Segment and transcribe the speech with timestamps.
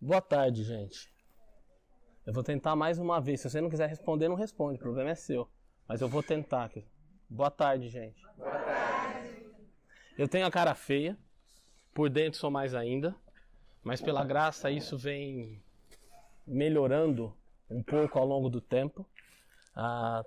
[0.00, 1.08] Boa tarde, gente.
[2.26, 3.40] Eu vou tentar mais uma vez.
[3.40, 4.76] Se você não quiser responder, não responde.
[4.76, 5.48] O problema é seu.
[5.86, 6.64] Mas eu vou tentar.
[6.64, 6.84] aqui.
[7.28, 8.20] Boa tarde, gente.
[8.36, 9.46] Boa tarde.
[10.18, 11.16] Eu tenho a cara feia.
[11.94, 13.14] Por dentro sou mais ainda.
[13.84, 15.62] Mas pela graça isso vem
[16.46, 17.32] melhorando
[17.70, 19.06] um pouco ao longo do tempo.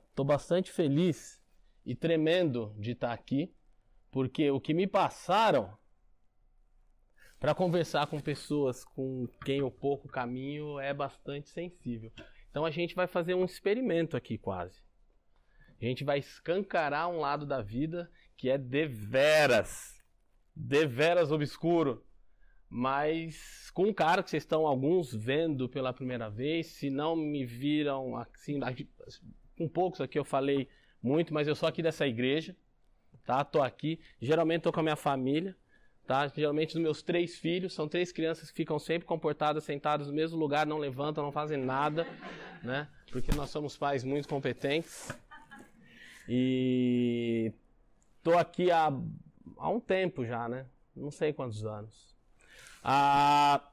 [0.10, 1.42] Estou bastante feliz
[1.86, 3.54] e tremendo de estar aqui,
[4.10, 5.78] porque o que me passaram
[7.40, 12.12] para conversar com pessoas com quem eu pouco caminho é bastante sensível.
[12.50, 14.82] Então a gente vai fazer um experimento aqui quase.
[15.82, 20.02] A gente vai escancarar um lado da vida que é deveras,
[20.56, 22.06] deveras obscuro.
[22.76, 27.46] Mas com um cara que vocês estão alguns vendo pela primeira vez, se não me
[27.46, 28.60] viram assim,
[29.56, 30.68] com poucos aqui eu falei
[31.00, 32.56] muito, mas eu sou aqui dessa igreja,
[33.24, 33.46] tá?
[33.46, 35.56] Tô aqui, geralmente tô com a minha família,
[36.08, 36.28] Tá?
[36.28, 40.38] Geralmente os meus três filhos são três crianças que ficam sempre comportadas, sentadas no mesmo
[40.38, 42.06] lugar, não levantam, não fazem nada,
[42.62, 42.90] né?
[43.10, 45.16] Porque nós somos pais muito competentes.
[46.28, 47.54] E
[48.22, 48.92] tô aqui há,
[49.58, 50.66] há um tempo já, né?
[50.94, 52.13] Não sei quantos anos.
[52.84, 53.72] Ah,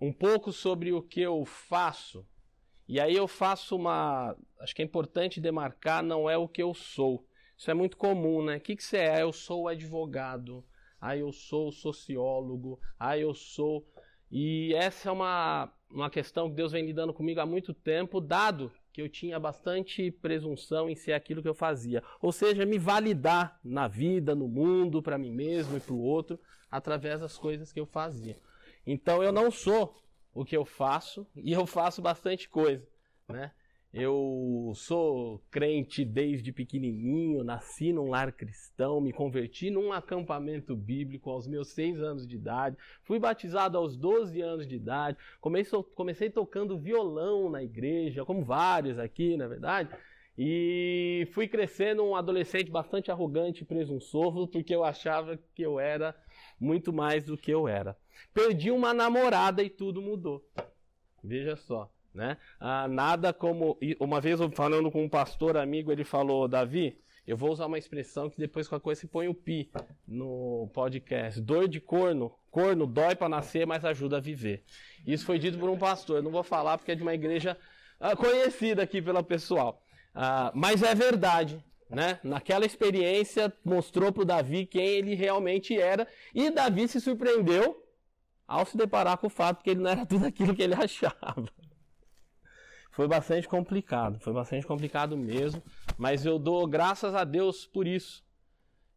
[0.00, 2.26] um pouco sobre o que eu faço.
[2.88, 4.36] E aí eu faço uma.
[4.60, 7.26] Acho que é importante demarcar, não é o que eu sou.
[7.56, 8.56] Isso é muito comum, né?
[8.56, 9.22] O que, que você é?
[9.22, 10.64] Eu sou advogado
[11.02, 13.84] ah, eu sou sociólogo, ah, eu sou.
[14.30, 18.72] E essa é uma, uma questão que Deus vem lidando comigo há muito tempo, dado
[18.92, 22.02] que eu tinha bastante presunção em ser aquilo que eu fazia.
[22.20, 26.38] Ou seja, me validar na vida, no mundo, para mim mesmo e para o outro,
[26.70, 28.38] através das coisas que eu fazia.
[28.86, 29.96] Então eu não sou
[30.34, 32.86] o que eu faço e eu faço bastante coisa,
[33.28, 33.52] né?
[33.92, 41.46] Eu sou crente desde pequenininho, nasci num lar cristão, me converti num acampamento bíblico aos
[41.46, 46.78] meus seis anos de idade, fui batizado aos 12 anos de idade, comecei, comecei tocando
[46.78, 49.90] violão na igreja, como vários aqui, na é verdade,
[50.38, 56.16] e fui crescendo um adolescente bastante arrogante e presunçoso, porque eu achava que eu era
[56.58, 57.94] muito mais do que eu era.
[58.32, 60.42] Perdi uma namorada e tudo mudou.
[61.22, 61.92] Veja só.
[62.14, 62.36] Né?
[62.60, 63.78] Ah, nada como.
[63.98, 67.78] Uma vez eu falando com um pastor amigo, ele falou: Davi, eu vou usar uma
[67.78, 69.70] expressão que depois com a coisa se põe o pi
[70.06, 71.40] no podcast.
[71.40, 72.32] Dor de corno.
[72.50, 74.64] Corno dói para nascer, mas ajuda a viver.
[75.06, 76.16] Isso foi dito por um pastor.
[76.16, 77.56] Eu não vou falar porque é de uma igreja
[77.98, 79.82] ah, conhecida aqui pela pessoal.
[80.14, 81.64] Ah, mas é verdade.
[81.88, 82.18] Né?
[82.22, 86.06] Naquela experiência mostrou para o Davi quem ele realmente era.
[86.34, 87.86] E Davi se surpreendeu
[88.46, 91.46] ao se deparar com o fato que ele não era tudo aquilo que ele achava
[92.92, 95.62] foi bastante complicado, foi bastante complicado mesmo,
[95.96, 98.22] mas eu dou graças a Deus por isso.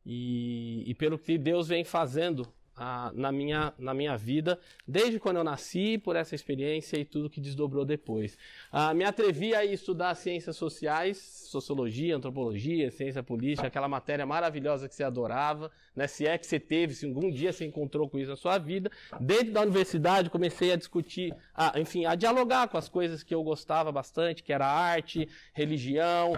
[0.06, 2.46] E, e pelo que Deus vem fazendo
[2.76, 7.30] a, na, minha, na minha vida, desde quando eu nasci, por essa experiência e tudo
[7.30, 8.38] que desdobrou depois.
[8.72, 14.96] Ah, me atrevi a estudar ciências sociais, sociologia, antropologia, ciência política, aquela matéria maravilhosa que
[14.96, 16.08] você adorava, né?
[16.08, 18.92] se é que você teve, se algum dia você encontrou com isso na sua vida.
[19.20, 23.44] Dentro da universidade, comecei a discutir, a, enfim, a dialogar com as coisas que eu
[23.44, 26.34] gostava bastante, que era arte, religião.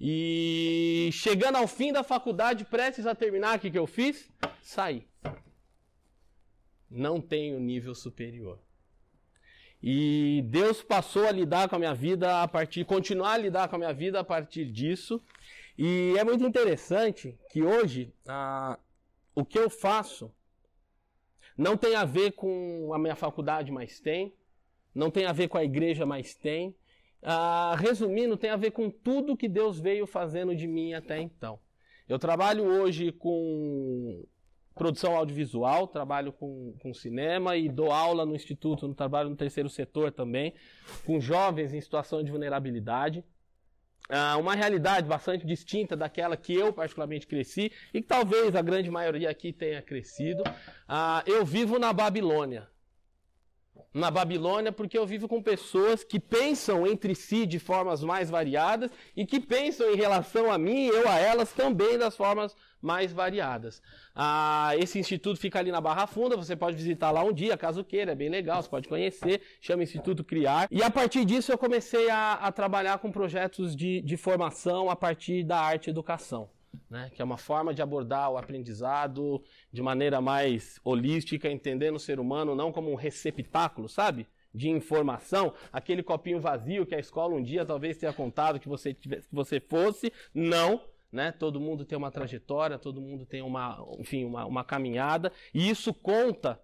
[0.00, 4.28] E chegando ao fim da faculdade, prestes a terminar, o que, que eu fiz?
[4.60, 5.06] Saí
[6.90, 8.58] não tenho nível superior.
[9.82, 13.76] E Deus passou a lidar com a minha vida a partir, continuar a lidar com
[13.76, 15.22] a minha vida a partir disso.
[15.76, 18.78] E é muito interessante que hoje ah,
[19.34, 20.32] o que eu faço
[21.56, 24.34] não tem a ver com a minha faculdade, mas tem.
[24.94, 26.74] Não tem a ver com a igreja, mas tem.
[27.22, 31.58] Ah, resumindo, tem a ver com tudo que Deus veio fazendo de mim até então.
[32.08, 34.24] Eu trabalho hoje com
[34.74, 39.68] produção audiovisual, trabalho com, com cinema e dou aula no instituto, no trabalho no terceiro
[39.68, 40.54] setor também,
[41.06, 43.24] com jovens em situação de vulnerabilidade.
[44.08, 48.90] Ah, uma realidade bastante distinta daquela que eu particularmente cresci e que talvez a grande
[48.90, 50.42] maioria aqui tenha crescido.
[50.86, 52.68] Ah, eu vivo na Babilônia.
[53.94, 58.90] Na Babilônia, porque eu vivo com pessoas que pensam entre si de formas mais variadas
[59.16, 62.54] e que pensam em relação a mim e eu a elas também das formas
[62.84, 63.82] mais variadas.
[64.14, 67.82] Ah, esse instituto fica ali na Barra Funda, você pode visitar lá um dia, caso
[67.82, 70.68] queira, é bem legal, você pode conhecer, chama Instituto Criar.
[70.70, 74.94] E a partir disso eu comecei a, a trabalhar com projetos de, de formação a
[74.94, 76.50] partir da arte e educação.
[76.90, 79.40] Né, que é uma forma de abordar o aprendizado
[79.72, 84.26] de maneira mais holística, entendendo o ser humano não como um receptáculo, sabe?
[84.54, 88.94] de informação, aquele copinho vazio que a escola um dia talvez tenha contado que você,
[88.94, 90.80] tivesse, que você fosse, não.
[91.14, 91.30] Né?
[91.30, 95.94] Todo mundo tem uma trajetória, todo mundo tem uma, enfim, uma, uma caminhada, e isso
[95.94, 96.60] conta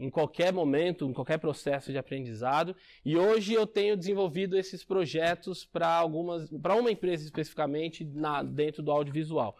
[0.00, 2.74] em qualquer momento, em qualquer processo de aprendizado.
[3.04, 8.82] E hoje eu tenho desenvolvido esses projetos para algumas, para uma empresa especificamente na, dentro
[8.82, 9.54] do audiovisual.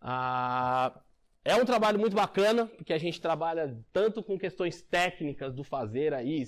[0.00, 0.98] Ah,
[1.44, 6.14] é um trabalho muito bacana, porque a gente trabalha tanto com questões técnicas do fazer
[6.14, 6.42] aí,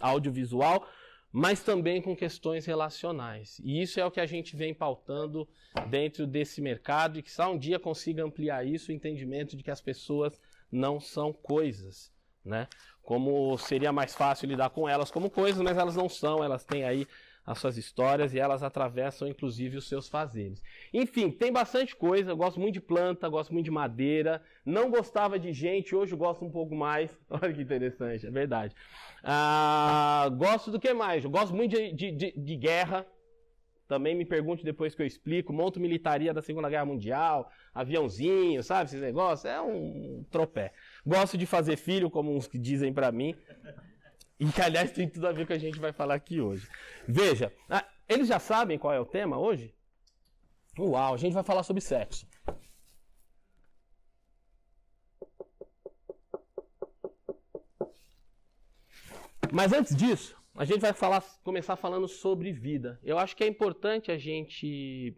[0.00, 0.88] audiovisual,
[1.32, 3.60] mas também com questões relacionais.
[3.64, 5.48] E isso é o que a gente vem pautando
[5.88, 9.70] dentro desse mercado e que só um dia consiga ampliar isso, o entendimento de que
[9.70, 10.40] as pessoas
[10.70, 12.12] não são coisas
[12.44, 12.66] né?
[13.02, 16.84] Como seria mais fácil lidar com elas como coisas, mas elas não são, elas têm
[16.84, 17.06] aí
[17.44, 20.62] as suas histórias e elas atravessam inclusive os seus fazeres.
[20.92, 25.38] Enfim, tem bastante coisa, eu gosto muito de planta, gosto muito de madeira, não gostava
[25.38, 27.16] de gente, hoje gosto um pouco mais.
[27.28, 28.74] Olha que interessante, é verdade.
[29.22, 31.24] Ah, gosto do que mais?
[31.24, 33.06] Eu gosto muito de, de, de, de guerra,
[33.90, 35.52] também me pergunte depois que eu explico.
[35.52, 38.84] Monto militaria da Segunda Guerra Mundial, aviãozinho, sabe?
[38.84, 39.44] Esses negócios.
[39.44, 40.72] É um tropé.
[41.04, 43.34] Gosto de fazer filho, como uns que dizem para mim.
[44.40, 46.40] E que, aliás, tem tudo a ver com o que a gente vai falar aqui
[46.40, 46.66] hoje.
[47.06, 49.74] Veja, ah, eles já sabem qual é o tema hoje?
[50.78, 52.26] Uau, a gente vai falar sobre sexo.
[59.52, 62.98] Mas antes disso, a gente vai falar, começar falando sobre vida.
[63.02, 65.16] Eu acho que é importante a gente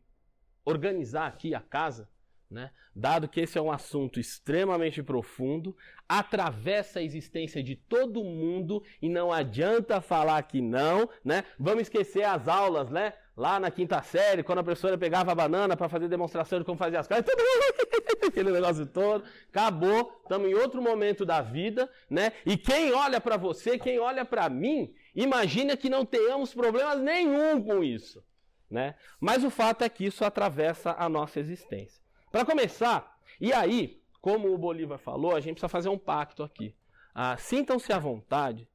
[0.64, 2.08] organizar aqui a casa,
[2.52, 2.70] né?
[2.94, 5.74] dado que esse é um assunto extremamente profundo,
[6.08, 11.08] atravessa a existência de todo mundo e não adianta falar que não.
[11.24, 11.44] Né?
[11.58, 13.14] Vamos esquecer as aulas, né?
[13.34, 16.76] Lá na quinta série, quando a professora pegava a banana para fazer demonstração de como
[16.76, 17.24] fazer as coisas,
[18.28, 22.32] aquele negócio todo, acabou, estamos em outro momento da vida, né?
[22.44, 27.62] E quem olha para você, quem olha para mim, imagina que não tenhamos problemas nenhum
[27.62, 28.22] com isso,
[28.70, 28.96] né?
[29.18, 32.01] Mas o fato é que isso atravessa a nossa existência.
[32.32, 36.74] Para começar, e aí, como o Bolívar falou, a gente precisa fazer um pacto aqui.
[37.14, 38.66] Ah, Sintam-se à vontade,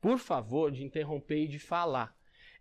[0.00, 2.14] por favor, de interromper e de falar.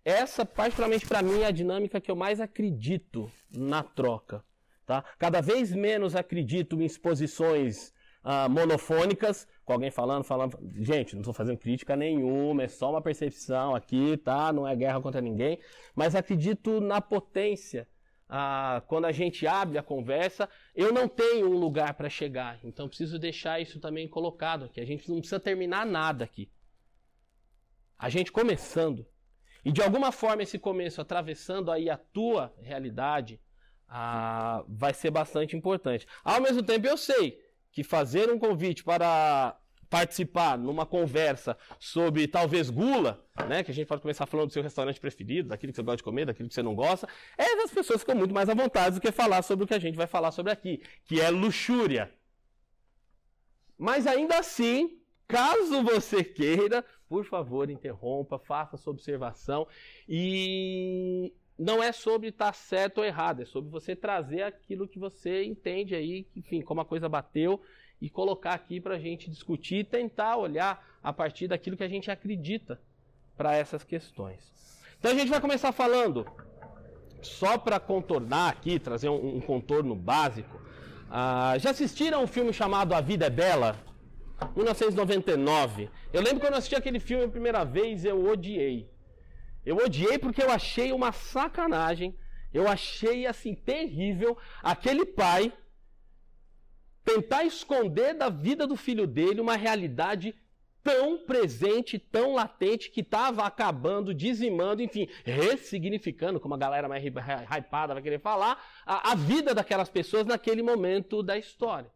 [0.04, 4.44] Essa, particularmente para mim, é a dinâmica que eu mais acredito na troca.
[4.84, 5.06] Tá?
[5.20, 7.94] Cada vez menos acredito em exposições
[8.26, 10.58] uh, monofônicas, com alguém falando, falando.
[10.74, 14.52] Gente, não estou fazendo crítica nenhuma, é só uma percepção aqui, tá?
[14.52, 15.60] Não é guerra contra ninguém.
[15.96, 17.88] Mas acredito na potência.
[18.32, 22.88] Uh, quando a gente abre a conversa, eu não tenho um lugar para chegar, então
[22.88, 24.80] preciso deixar isso também colocado aqui.
[24.80, 26.50] A gente não precisa terminar nada aqui.
[28.00, 29.06] A gente começando,
[29.66, 33.38] e de alguma forma esse começo atravessando aí a tua realidade
[33.86, 36.08] ah, vai ser bastante importante.
[36.24, 37.38] Ao mesmo tempo eu sei
[37.70, 39.60] que fazer um convite para
[39.92, 44.64] participar numa conversa sobre talvez gula, né, que a gente pode começar falando do seu
[44.64, 47.72] restaurante preferido, daquilo que você gosta de comer, daquilo que você não gosta, é as
[47.72, 50.08] pessoas ficam muito mais à vontade do que falar sobre o que a gente vai
[50.08, 52.10] falar sobre aqui, que é luxúria.
[53.78, 54.98] Mas ainda assim,
[55.28, 59.68] caso você queira, por favor, interrompa, faça sua observação.
[60.08, 65.44] E não é sobre estar certo ou errado, é sobre você trazer aquilo que você
[65.44, 67.62] entende aí, enfim, como a coisa bateu
[68.02, 71.88] e colocar aqui para a gente discutir e tentar olhar a partir daquilo que a
[71.88, 72.82] gente acredita
[73.38, 74.40] para essas questões.
[75.00, 76.26] Então a gente vai começar falando,
[77.22, 80.58] só para contornar aqui, trazer um, um contorno básico.
[80.58, 83.78] Uh, já assistiram um filme chamado A Vida é Bela?
[84.56, 85.90] 1999.
[86.12, 88.90] Eu lembro quando eu assisti aquele filme a primeira vez, eu odiei.
[89.66, 92.18] Eu odiei porque eu achei uma sacanagem.
[92.54, 95.54] Eu achei assim terrível aquele pai
[97.04, 100.36] tentar esconder da vida do filho dele uma realidade
[100.84, 107.94] tão presente, tão latente, que estava acabando, dizimando, enfim, ressignificando, como a galera mais hypada
[107.94, 111.92] vai querer falar, a, a vida daquelas pessoas naquele momento da história.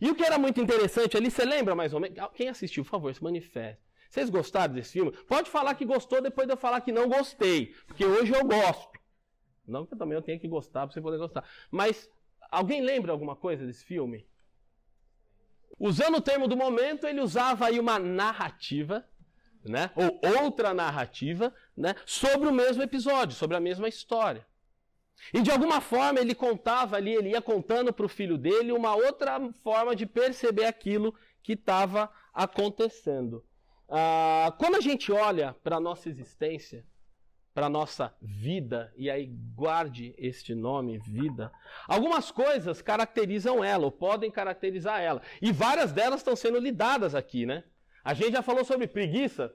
[0.00, 2.18] E o que era muito interessante ali, você lembra mais ou menos?
[2.34, 3.82] Quem assistiu, por favor, se manifeste.
[4.08, 5.10] Vocês gostaram desse filme?
[5.26, 9.00] Pode falar que gostou depois de eu falar que não gostei, porque hoje eu gosto.
[9.66, 11.44] Não que eu também tenha que gostar para você poder gostar.
[11.70, 12.10] Mas
[12.52, 14.26] alguém lembra alguma coisa desse filme?
[15.78, 19.04] Usando o termo do momento, ele usava aí uma narrativa,
[19.64, 19.90] né?
[19.96, 21.96] Ou outra narrativa, né?
[22.06, 24.46] Sobre o mesmo episódio, sobre a mesma história.
[25.32, 28.94] E de alguma forma ele contava ali, ele ia contando para o filho dele uma
[28.94, 33.44] outra forma de perceber aquilo que estava acontecendo.
[33.88, 36.86] Ah, quando a gente olha para a nossa existência,
[37.54, 41.52] para nossa vida, e aí guarde este nome, vida,
[41.86, 45.20] algumas coisas caracterizam ela, ou podem caracterizar ela.
[45.40, 47.64] E várias delas estão sendo lidadas aqui, né?
[48.02, 49.54] A gente já falou sobre preguiça,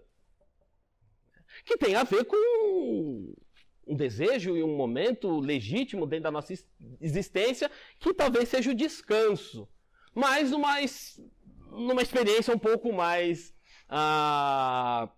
[1.65, 3.33] que tem a ver com
[3.87, 6.53] um desejo e um momento legítimo dentro da nossa
[7.01, 9.67] existência, que talvez seja o descanso,
[10.13, 10.75] mas numa,
[11.71, 13.53] numa experiência um pouco mais
[13.89, 15.09] ah,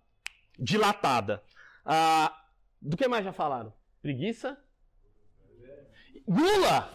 [0.58, 1.42] dilatada.
[1.84, 2.39] Ah,
[2.80, 3.72] do que mais já falaram?
[4.00, 4.58] Preguiça?
[6.26, 6.92] Gula!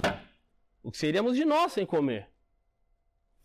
[0.82, 2.30] O que seríamos de nós sem comer?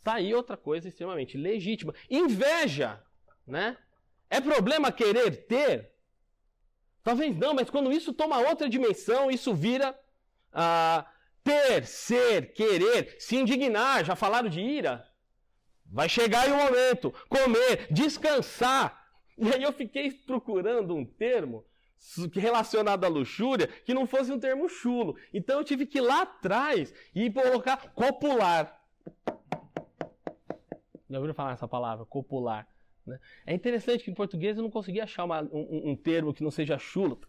[0.03, 1.95] Tá aí outra coisa extremamente legítima.
[2.09, 3.03] Inveja,
[3.47, 3.77] né?
[4.29, 5.93] É problema querer ter?
[7.03, 9.99] Talvez não, mas quando isso toma outra dimensão, isso vira
[10.53, 11.07] ah,
[11.43, 14.05] ter, ser, querer, se indignar.
[14.05, 15.07] Já falaram de ira?
[15.85, 17.13] Vai chegar aí o um momento.
[17.29, 19.09] Comer, descansar.
[19.37, 21.65] E aí eu fiquei procurando um termo
[22.33, 25.17] relacionado à luxúria que não fosse um termo chulo.
[25.33, 28.81] Então eu tive que ir lá atrás e colocar copular.
[31.09, 32.05] Já ouviram falar essa palavra?
[32.07, 32.67] Copular.
[33.07, 33.19] Né?
[33.47, 36.51] É interessante que em português eu não consegui achar uma, um, um, termo que não
[36.51, 37.21] seja chulo.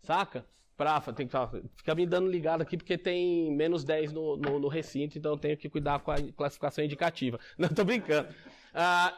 [0.00, 0.46] Saca?
[0.76, 1.34] Prafa, tem que
[1.74, 5.36] ficar me dando ligado aqui porque tem menos 10 no, no, no, recinto, então eu
[5.36, 7.40] tenho que cuidar com a classificação indicativa.
[7.58, 8.32] Não, tô brincando.
[8.72, 9.12] Ah,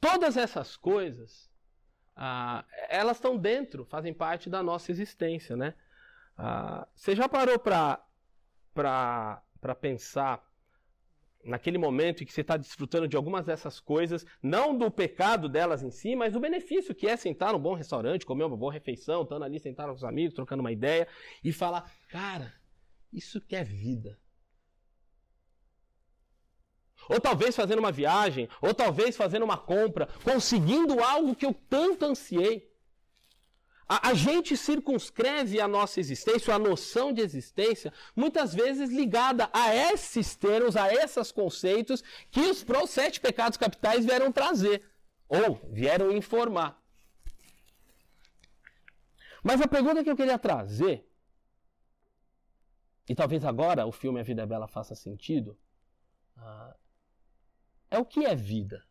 [0.00, 1.50] todas essas coisas,
[2.16, 5.74] ah, elas estão dentro, fazem parte da nossa existência, né?
[6.36, 8.04] Ah, você já parou para
[9.80, 10.44] pensar
[11.44, 15.82] naquele momento em que você está desfrutando de algumas dessas coisas, não do pecado delas
[15.82, 19.22] em si, mas do benefício que é sentar num bom restaurante, comer uma boa refeição,
[19.22, 21.06] estando ali sentado com os amigos, trocando uma ideia
[21.42, 22.54] e falar: cara,
[23.12, 24.18] isso que é vida.
[27.08, 32.04] Ou talvez fazendo uma viagem, ou talvez fazendo uma compra, conseguindo algo que eu tanto
[32.04, 32.72] ansiei.
[33.86, 39.74] A, a, gente circunscreve a nossa existência, a noção de existência, muitas vezes ligada a
[39.74, 44.82] esses termos, a esses conceitos que os sete pecados capitais vieram trazer,
[45.28, 46.82] ou vieram informar.
[49.42, 51.06] Mas a pergunta que eu queria trazer,
[53.06, 55.58] e talvez agora o filme A Vida é Bela faça sentido,
[56.38, 56.74] uh,
[57.90, 58.84] é o que é vida.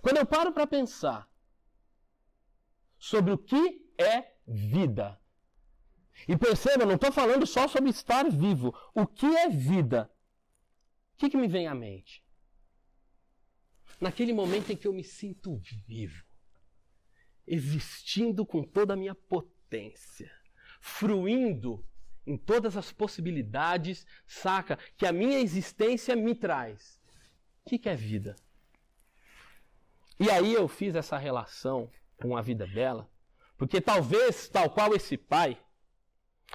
[0.00, 1.28] Quando eu paro para pensar
[2.98, 5.20] sobre o que é vida.
[6.28, 8.74] E perceba, não estou falando só sobre estar vivo.
[8.94, 10.10] O que é vida?
[11.12, 12.24] O que, que me vem à mente?
[14.00, 16.24] Naquele momento em que eu me sinto vivo,
[17.46, 20.30] existindo com toda a minha potência,
[20.80, 21.86] fruindo
[22.26, 27.00] em todas as possibilidades, saca, que a minha existência me traz.
[27.64, 28.36] O que, que é vida?
[30.20, 31.90] E aí eu fiz essa relação
[32.20, 33.10] com a vida dela,
[33.56, 35.58] porque talvez, tal qual esse pai,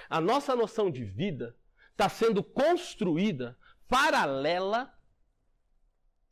[0.08, 1.56] a nossa noção de vida
[1.90, 4.96] está sendo construída paralela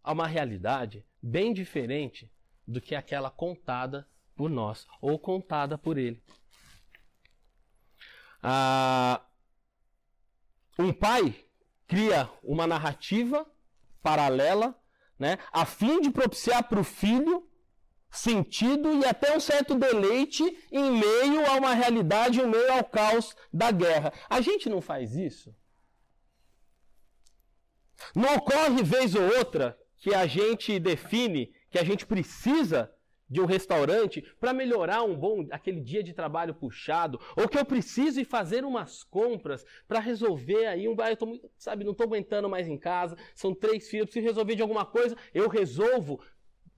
[0.02, 2.32] a uma realidade bem diferente
[2.66, 6.22] do que aquela contada por nós ou contada por ele.
[8.40, 9.20] Ah,
[10.78, 11.34] um pai
[11.88, 13.44] cria uma narrativa
[14.02, 14.78] paralela,
[15.18, 17.48] né, a fim de propiciar para o filho
[18.10, 23.36] sentido e até um certo deleite em meio a uma realidade, em meio ao caos
[23.52, 24.12] da guerra.
[24.28, 25.54] A gente não faz isso?
[28.14, 32.90] Não ocorre vez ou outra que a gente define que a gente precisa
[33.28, 37.64] de um restaurante para melhorar um bom aquele dia de trabalho puxado, ou que eu
[37.64, 42.48] preciso ir fazer umas compras para resolver aí um, eu tô, sabe, não estou aguentando
[42.48, 46.20] mais em casa, são três filhos, preciso resolver de alguma coisa, eu resolvo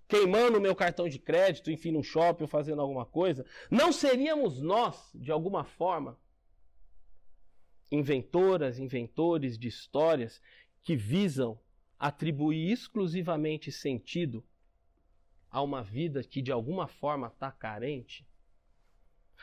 [0.09, 5.31] queimando meu cartão de crédito, enfim, no shopping, fazendo alguma coisa, não seríamos nós, de
[5.31, 6.19] alguma forma,
[7.93, 10.43] inventoras, inventores de histórias
[10.83, 11.59] que visam
[11.99, 14.45] atribuir exclusivamente sentido
[15.51, 18.27] a uma vida que de alguma forma está carente?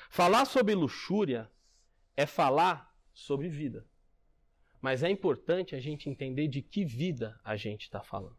[0.10, 1.50] Falar sobre luxúria
[2.16, 3.86] é falar sobre vida.
[4.82, 8.38] Mas é importante a gente entender de que vida a gente está falando.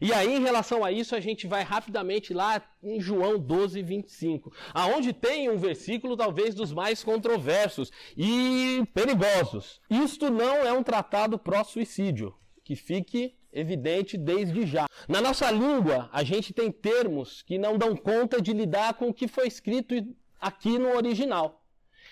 [0.00, 4.52] E aí, em relação a isso, a gente vai rapidamente lá em João 12, 25,
[4.72, 9.80] aonde tem um versículo talvez dos mais controversos e perigosos.
[9.90, 14.86] Isto não é um tratado pró-suicídio, que fique evidente desde já.
[15.08, 19.14] Na nossa língua, a gente tem termos que não dão conta de lidar com o
[19.14, 19.94] que foi escrito
[20.40, 21.62] aqui no original.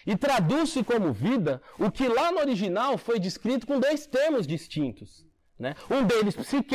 [0.06, 5.26] E traduz-se como vida o que lá no original foi descrito com dois termos distintos.
[5.58, 5.74] Né?
[5.90, 6.74] Um deles, psique,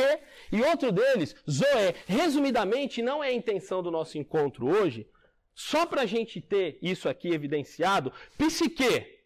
[0.52, 1.94] e outro deles, zoé.
[2.06, 5.08] Resumidamente, não é a intenção do nosso encontro hoje,
[5.52, 9.16] só para a gente ter isso aqui evidenciado, psique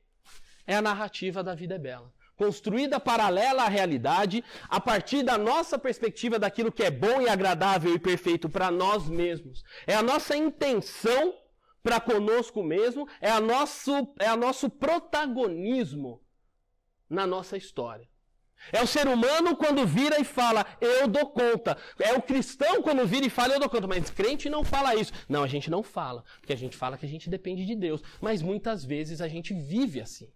[0.66, 2.12] é a narrativa da vida é bela.
[2.40, 7.94] Construída paralela à realidade, a partir da nossa perspectiva daquilo que é bom e agradável
[7.94, 9.62] e perfeito para nós mesmos.
[9.86, 11.34] É a nossa intenção
[11.82, 16.22] para conosco mesmo, é a nosso, é a nosso protagonismo
[17.10, 18.08] na nossa história.
[18.72, 21.76] É o ser humano quando vira e fala, eu dou conta.
[21.98, 23.86] É o cristão quando vira e fala, eu dou conta.
[23.86, 25.12] Mas crente não fala isso.
[25.28, 26.24] Não, a gente não fala.
[26.40, 28.02] Porque a gente fala que a gente depende de Deus.
[28.20, 30.30] Mas muitas vezes a gente vive assim.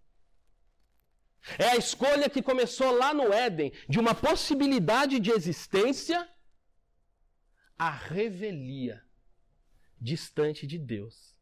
[1.57, 6.27] É a escolha que começou lá no Éden, de uma possibilidade de existência,
[7.77, 9.03] a revelia,
[9.99, 11.35] distante de Deus.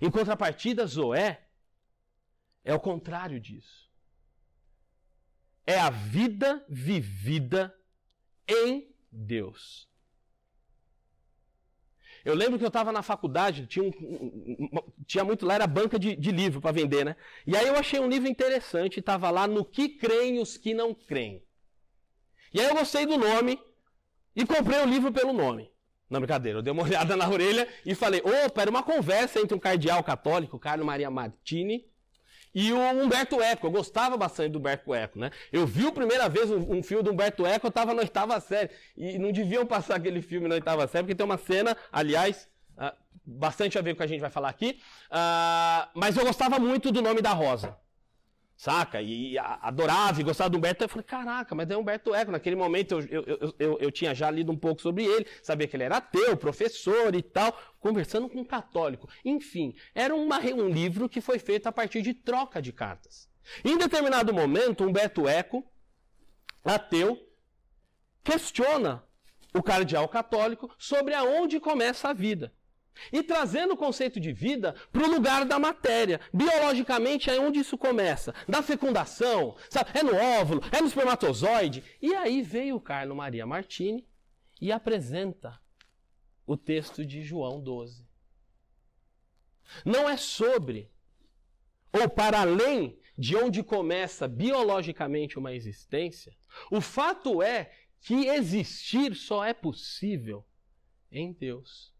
[0.00, 1.46] Em contrapartida, Zoé
[2.64, 3.84] é o contrário disso
[5.66, 7.74] é a vida vivida
[8.46, 9.88] em Deus.
[12.24, 13.92] Eu lembro que eu estava na faculdade, tinha, um,
[15.06, 17.16] tinha muito lá, era banca de, de livro para vender, né?
[17.46, 20.94] E aí eu achei um livro interessante, estava lá no que creem os que não
[20.94, 21.42] creem.
[22.52, 23.60] E aí eu gostei do nome
[24.34, 25.70] e comprei o livro pelo nome.
[26.08, 29.54] Não, brincadeira, eu dei uma olhada na orelha e falei, opa, era uma conversa entre
[29.54, 31.84] um cardeal católico, Carlo Maria Martini,
[32.54, 33.66] e o Humberto Eco.
[33.66, 35.30] Eu gostava bastante do Humberto Eco, né?
[35.52, 38.38] Eu vi a primeira vez um, um filme do Humberto Eco, eu estava na oitava
[38.40, 38.70] série.
[38.96, 42.92] E não deviam passar aquele filme na oitava série, porque tem uma cena, aliás, uh,
[43.24, 44.78] bastante a ver com o que a gente vai falar aqui.
[45.10, 47.76] Uh, mas eu gostava muito do nome da Rosa
[48.56, 49.00] saca?
[49.02, 50.84] E adorava e gostava do Humberto.
[50.84, 52.30] Eu falei, caraca, mas é Humberto Eco.
[52.30, 55.76] Naquele momento eu, eu, eu, eu, tinha já lido um pouco sobre ele, sabia que
[55.76, 59.08] ele era ateu, professor e tal, conversando com um católico.
[59.24, 63.28] Enfim, era uma, um livro que foi feito a partir de troca de cartas.
[63.64, 65.64] Em determinado momento, Humberto Eco,
[66.64, 67.18] ateu,
[68.22, 69.04] questiona
[69.54, 72.52] o cardeal católico sobre aonde começa a vida.
[73.12, 76.20] E trazendo o conceito de vida para o lugar da matéria.
[76.32, 78.34] Biologicamente é onde isso começa.
[78.48, 79.90] Da fecundação, sabe?
[79.94, 81.82] é no óvulo, é no espermatozoide.
[82.00, 84.06] E aí veio o Carlo Maria Martini
[84.60, 85.60] e apresenta
[86.46, 88.06] o texto de João 12.
[89.84, 90.90] Não é sobre,
[91.92, 96.36] ou para além de onde começa biologicamente uma existência,
[96.70, 100.44] o fato é que existir só é possível
[101.10, 101.93] em Deus.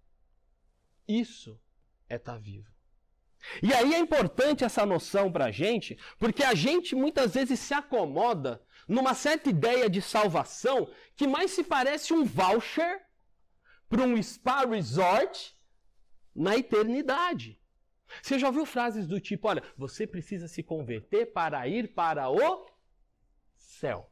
[1.06, 1.60] Isso
[2.08, 2.72] é estar tá vivo.
[3.62, 7.74] E aí é importante essa noção para a gente, porque a gente muitas vezes se
[7.74, 13.02] acomoda numa certa ideia de salvação que mais se parece um voucher
[13.88, 15.56] para um spa resort
[16.34, 17.60] na eternidade.
[18.22, 22.66] Você já ouviu frases do tipo: olha, você precisa se converter para ir para o
[23.56, 24.10] céu.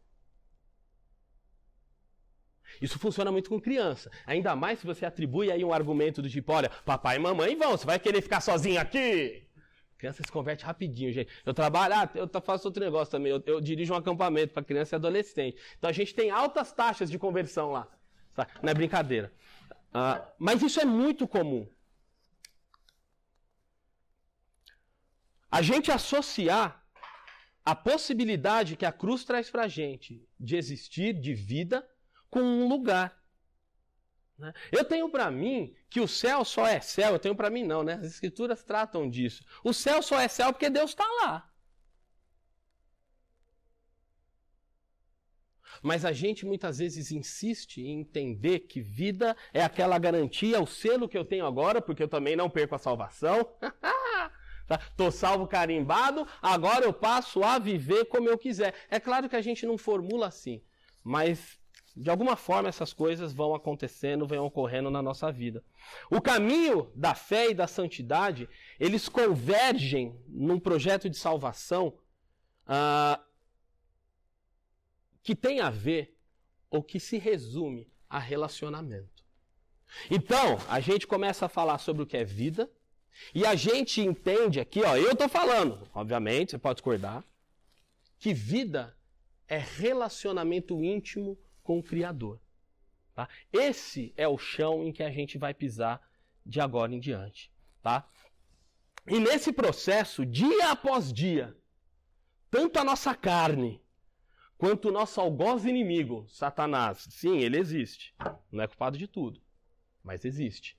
[2.80, 4.10] Isso funciona muito com criança.
[4.26, 7.72] Ainda mais se você atribui aí um argumento do tipo, olha, papai e mamãe vão,
[7.72, 9.46] você vai querer ficar sozinho aqui?
[9.98, 11.30] Criança se converte rapidinho, gente.
[11.46, 13.30] Eu trabalho, ah, eu faço outro negócio também.
[13.30, 15.56] Eu, eu dirijo um acampamento para criança e adolescente.
[15.78, 17.86] Então a gente tem altas taxas de conversão lá.
[18.34, 18.48] Tá?
[18.60, 19.32] Não é brincadeira.
[19.94, 21.68] Ah, mas isso é muito comum.
[25.50, 26.82] A gente associar
[27.64, 31.86] a possibilidade que a cruz traz para a gente de existir, de vida,
[32.32, 33.22] com um lugar.
[34.38, 34.54] Né?
[34.72, 37.82] Eu tenho para mim que o céu só é céu, eu tenho para mim não,
[37.84, 37.94] né?
[37.94, 39.44] As escrituras tratam disso.
[39.62, 41.48] O céu só é céu porque Deus está lá.
[45.82, 51.08] Mas a gente muitas vezes insiste em entender que vida é aquela garantia, o selo
[51.08, 53.46] que eu tenho agora, porque eu também não perco a salvação.
[54.64, 54.80] Tá?
[55.10, 58.72] salvo carimbado, agora eu passo a viver como eu quiser.
[58.88, 60.62] É claro que a gente não formula assim,
[61.02, 61.60] mas
[61.94, 65.62] de alguma forma essas coisas vão acontecendo, vão ocorrendo na nossa vida.
[66.10, 68.48] O caminho da fé e da santidade,
[68.80, 71.98] eles convergem num projeto de salvação
[72.66, 73.20] ah,
[75.22, 76.16] que tem a ver,
[76.70, 79.22] ou que se resume a relacionamento.
[80.10, 82.70] Então, a gente começa a falar sobre o que é vida,
[83.34, 87.22] e a gente entende aqui, ó, eu estou falando, obviamente, você pode discordar,
[88.18, 88.96] que vida
[89.46, 92.40] é relacionamento íntimo com o Criador.
[93.14, 93.28] Tá?
[93.52, 96.00] Esse é o chão em que a gente vai pisar
[96.44, 97.52] de agora em diante.
[97.82, 98.08] Tá?
[99.06, 101.56] E nesse processo, dia após dia,
[102.50, 103.82] tanto a nossa carne
[104.56, 108.14] quanto o nosso algoz inimigo, Satanás, sim, ele existe.
[108.50, 109.42] Não é culpado de tudo,
[110.04, 110.78] mas existe.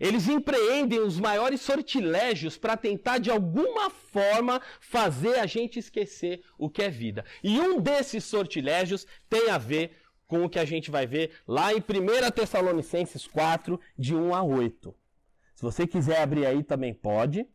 [0.00, 6.70] Eles empreendem os maiores sortilégios para tentar de alguma forma fazer a gente esquecer o
[6.70, 7.24] que é vida.
[7.42, 11.72] E um desses sortilégios tem a ver com o que a gente vai ver lá
[11.74, 14.94] em 1 Tessalonicenses 4, de 1 a 8.
[15.54, 17.46] Se você quiser abrir aí também pode.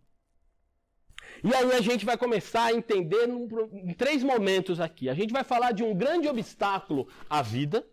[1.44, 5.10] E aí a gente vai começar a entender em três momentos aqui.
[5.10, 7.86] A gente vai falar de um grande obstáculo à vida.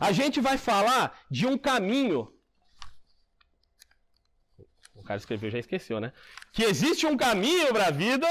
[0.00, 2.32] A gente vai falar de um caminho.
[5.06, 6.12] Cara escreveu já esqueceu, né?
[6.52, 8.26] Que existe um caminho para a vida.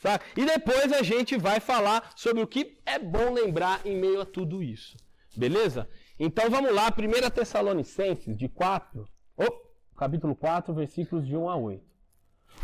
[0.00, 0.24] Sabe?
[0.36, 4.26] E depois a gente vai falar sobre o que é bom lembrar em meio a
[4.26, 4.96] tudo isso.
[5.36, 5.88] Beleza?
[6.18, 11.84] Então vamos lá, 1 Tessalonicenses, de 4, oh, capítulo 4, versículos de 1 a 8.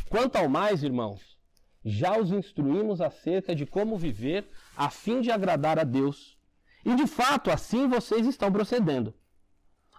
[0.09, 1.39] Quanto ao mais, irmãos,
[1.85, 6.37] já os instruímos acerca de como viver a fim de agradar a Deus.
[6.85, 9.15] E de fato, assim vocês estão procedendo.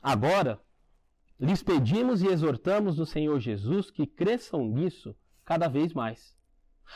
[0.02, 0.62] Agora,
[1.40, 6.36] lhes pedimos e exortamos no Senhor Jesus que cresçam nisso cada vez mais.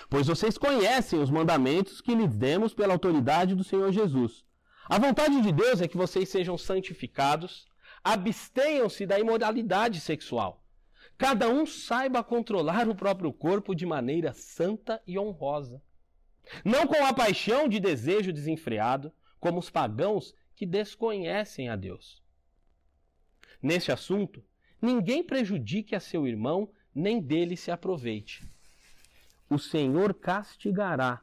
[0.09, 4.43] Pois vocês conhecem os mandamentos que lhes demos pela autoridade do Senhor Jesus.
[4.85, 7.65] A vontade de Deus é que vocês sejam santificados,
[8.03, 10.63] abstenham-se da imoralidade sexual.
[11.17, 15.81] Cada um saiba controlar o próprio corpo de maneira santa e honrosa.
[16.65, 22.22] Não com a paixão de desejo desenfreado, como os pagãos que desconhecem a Deus.
[23.63, 24.43] Neste assunto,
[24.79, 28.45] ninguém prejudique a seu irmão, nem dele se aproveite.
[29.49, 31.21] O Senhor castigará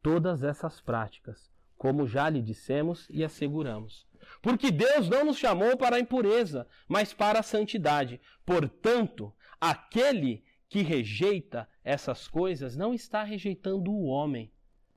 [0.00, 4.06] todas essas práticas como já lhe dissemos e asseguramos.
[4.40, 8.20] Porque Deus não nos chamou para a impureza, mas para a santidade.
[8.46, 14.52] Portanto, aquele que rejeita essas coisas não está rejeitando o homem,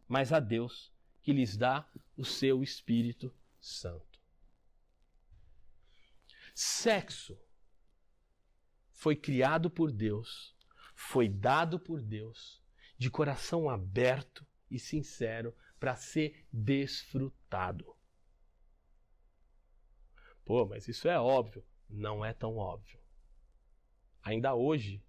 [0.08, 0.91] mas a Deus,
[1.24, 4.14] que lhes dá o seu Espírito Santo.
[6.58, 7.38] Sexo
[8.94, 10.56] foi criado por Deus,
[10.96, 12.63] foi dado por Deus,
[12.98, 17.94] de coração aberto e sincero para ser desfrutado.
[20.46, 21.62] Pô, mas isso é óbvio.
[21.89, 23.00] Não é tão óbvio.
[24.24, 25.04] Ainda hoje,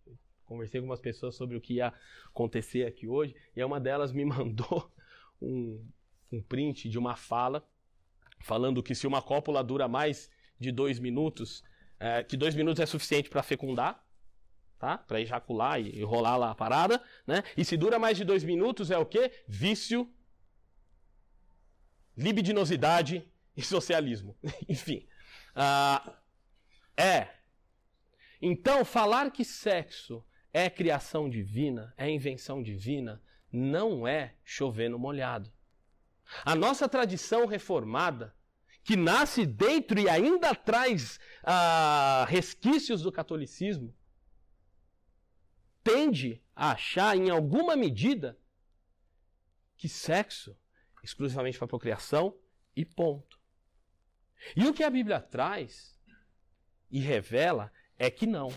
[0.44, 1.94] conversei com umas pessoas sobre o que ia
[2.26, 4.92] acontecer aqui hoje, e uma delas me mandou
[5.40, 5.88] um,
[6.32, 7.64] um print de uma fala
[8.40, 11.62] falando que se uma cópula dura mais de dois minutos,
[11.98, 14.04] é, que dois minutos é suficiente para fecundar,
[14.78, 14.98] tá?
[14.98, 17.42] Para ejacular e, rolar lá a parada, né?
[17.56, 19.32] E se dura mais de dois minutos é o quê?
[19.46, 20.10] Vício
[22.16, 24.36] libidinosidade e socialismo.
[24.68, 25.06] Enfim.
[25.54, 26.12] Uh,
[26.96, 27.28] é.
[28.40, 35.52] Então, falar que sexo é criação divina, é invenção divina, não é chover no molhado.
[36.44, 38.34] A nossa tradição reformada,
[38.86, 43.92] que nasce dentro e ainda traz uh, resquícios do catolicismo,
[45.82, 48.38] tende a achar, em alguma medida,
[49.76, 50.56] que sexo
[51.02, 52.38] exclusivamente para procriação
[52.76, 53.40] e ponto.
[54.54, 55.98] E o que a Bíblia traz
[56.88, 58.56] e revela é que não.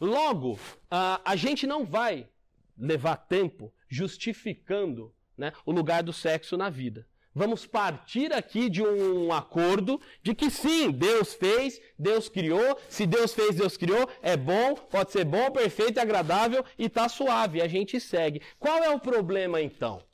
[0.00, 0.58] Logo,
[0.90, 2.28] a, a gente não vai
[2.76, 7.06] levar tempo justificando né, o lugar do sexo na vida.
[7.40, 12.78] Vamos partir aqui de um acordo de que sim, Deus fez, Deus criou.
[12.86, 17.62] Se Deus fez, Deus criou, é bom, pode ser bom, perfeito agradável e está suave.
[17.62, 18.42] A gente segue.
[18.58, 20.06] Qual é o problema então?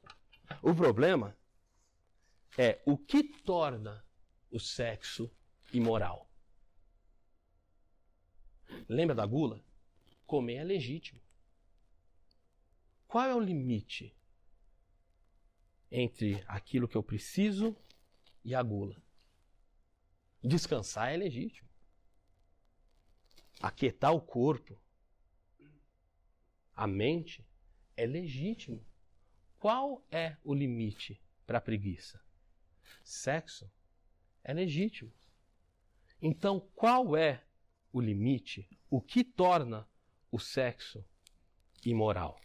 [0.63, 1.37] O problema
[2.57, 4.05] é o que torna
[4.49, 5.29] o sexo
[5.73, 6.31] imoral.
[8.89, 9.61] Lembra da gula?
[10.25, 11.21] Comer é legítimo.
[13.09, 14.17] Qual é o limite
[15.99, 17.75] entre aquilo que eu preciso
[18.45, 19.03] e a gula?
[20.45, 21.67] Descansar é legítimo.
[23.63, 24.79] Aquietar o corpo,
[26.75, 27.43] a mente,
[27.97, 28.85] é legítimo.
[29.59, 32.23] Qual é o limite para a preguiça?
[33.03, 33.71] Sexo
[34.45, 35.11] é legítimo.
[36.21, 37.43] Então, qual é
[37.91, 38.69] o limite?
[38.91, 39.89] O que torna
[40.31, 41.03] o sexo
[41.83, 42.39] imoral?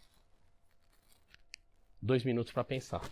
[2.00, 3.02] Dois minutos para pensar.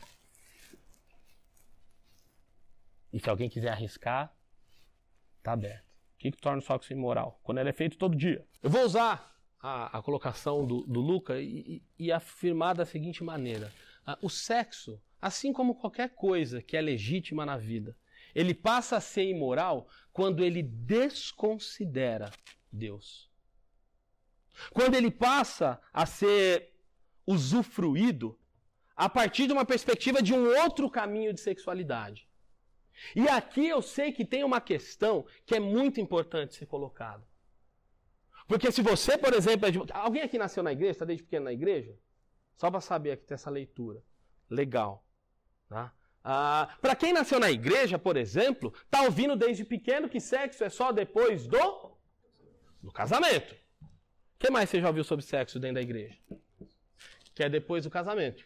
[3.12, 4.34] E se alguém quiser arriscar,
[5.42, 5.84] tá aberto.
[5.84, 7.40] O que, que torna o sexo imoral?
[7.42, 8.46] Quando ele é feito todo dia.
[8.62, 13.24] Eu vou usar a, a colocação do, do Luca e, e, e afirmar da seguinte
[13.24, 13.72] maneira:
[14.06, 17.96] ah, o sexo, assim como qualquer coisa que é legítima na vida,
[18.34, 22.30] ele passa a ser imoral quando ele desconsidera
[22.72, 23.30] Deus.
[24.72, 26.74] Quando ele passa a ser
[27.26, 28.38] usufruído
[28.94, 32.28] a partir de uma perspectiva de um outro caminho de sexualidade.
[33.14, 37.26] E aqui eu sei que tem uma questão que é muito importante ser colocada.
[38.46, 39.78] Porque se você, por exemplo, é de...
[39.92, 41.96] alguém aqui nasceu na igreja, está desde pequeno na igreja?
[42.56, 44.02] Só para saber aqui ter essa leitura.
[44.48, 45.06] Legal.
[45.68, 45.94] Tá?
[46.22, 50.68] Ah, para quem nasceu na igreja, por exemplo, tá ouvindo desde pequeno que sexo é
[50.68, 51.96] só depois do,
[52.82, 53.54] do casamento.
[54.38, 56.18] que mais você já ouviu sobre sexo dentro da igreja?
[57.34, 58.44] Que é depois do casamento.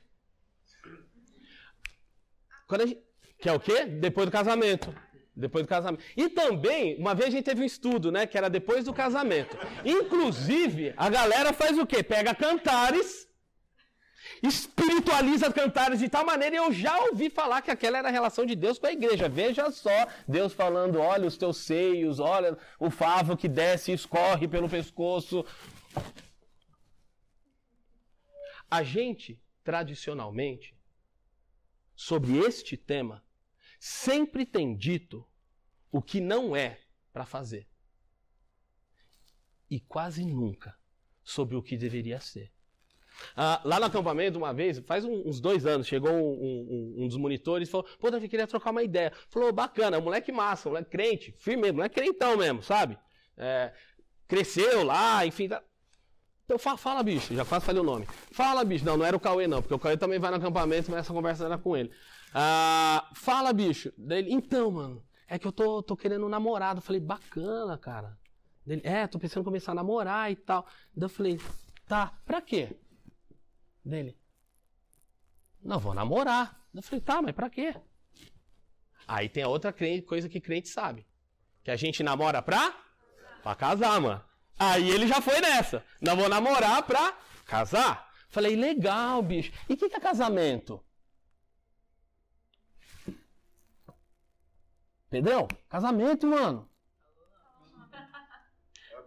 [2.79, 3.03] Gente...
[3.39, 3.85] Que é o quê?
[3.85, 4.95] Depois do casamento.
[5.37, 6.05] Depois do casamento.
[6.17, 8.27] E também, uma vez a gente teve um estudo, né?
[8.27, 9.57] Que era depois do casamento.
[9.85, 12.03] Inclusive, a galera faz o quê?
[12.05, 13.29] Pega cantares,
[14.43, 18.47] espiritualiza cantares de tal maneira, e eu já ouvi falar que aquela era a relação
[18.47, 19.29] de Deus com a igreja.
[19.29, 24.47] Veja só, Deus falando: olha os teus seios, olha o favo que desce e escorre
[24.47, 25.45] pelo pescoço.
[28.71, 30.77] A gente, tradicionalmente,
[31.97, 33.24] sobre este tema,
[33.85, 35.29] sempre tem dito
[35.93, 36.79] o que não é
[37.13, 37.69] para fazer.
[39.71, 40.75] E quase nunca
[41.23, 42.51] sobre o que deveria ser.
[43.37, 47.19] Ah, lá no acampamento, uma vez, faz uns dois anos, chegou um, um, um dos
[47.19, 49.13] monitores e falou: Pô, Davi, queria trocar uma ideia.
[49.29, 52.99] Falou: bacana, moleque massa, moleque crente, firme, moleque crentão mesmo, sabe?
[53.37, 53.71] É,
[54.27, 55.47] cresceu lá, enfim.
[55.47, 55.63] Tá...
[56.47, 58.07] Então fala, fala, bicho, já quase falei o nome.
[58.33, 58.85] Fala, bicho.
[58.85, 61.13] Não, não era o Cauê, não, porque o Cauê também vai no acampamento, mas essa
[61.13, 61.93] conversa era com ele.
[62.35, 63.93] Ah, fala, bicho.
[63.97, 66.79] Dele, então, mano, é que eu tô, tô querendo um namorado.
[66.79, 68.19] Eu falei, bacana, cara.
[68.67, 70.67] Dele, é, tô pensando em começar a namorar e tal.
[70.95, 71.41] Daí eu falei,
[71.87, 72.77] tá, pra quê?
[73.85, 74.19] Dele,
[75.63, 76.61] não, vou namorar.
[76.75, 77.75] Eu falei, tá, mas pra quê?
[79.07, 79.75] Aí tem a outra
[80.07, 81.07] coisa que crente sabe.
[81.63, 82.75] Que a gente namora pra?
[83.43, 84.23] Pra casar, mano.
[84.59, 85.85] Aí ele já foi nessa.
[86.01, 87.17] Não vou namorar pra
[87.47, 88.11] casar.
[88.29, 89.53] Falei, legal, bicho.
[89.69, 90.85] E o que, que é casamento?
[95.15, 96.69] Pedrão, casamento, mano.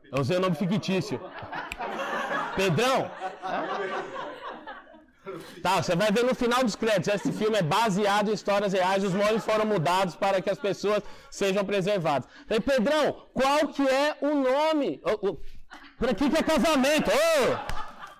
[0.09, 1.19] Eu usei o nome fictício.
[2.55, 3.11] Pedrão.
[5.61, 7.13] Tá, você vai ver no final dos créditos.
[7.13, 9.03] Esse filme é baseado em histórias reais.
[9.03, 12.29] Os moldes foram mudados para que as pessoas sejam preservadas.
[12.47, 15.01] Falei, Pedrão, qual que é o nome?
[15.99, 17.11] Para que, é casamento?
[17.11, 17.47] Oh!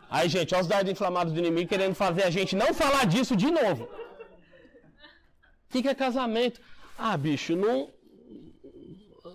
[0.10, 3.34] Aí, gente, olha os dardos inflamados do inimigo querendo fazer a gente não falar disso
[3.34, 3.86] de novo.
[3.86, 6.60] O que, que é casamento?
[6.98, 7.94] Ah, bicho, não.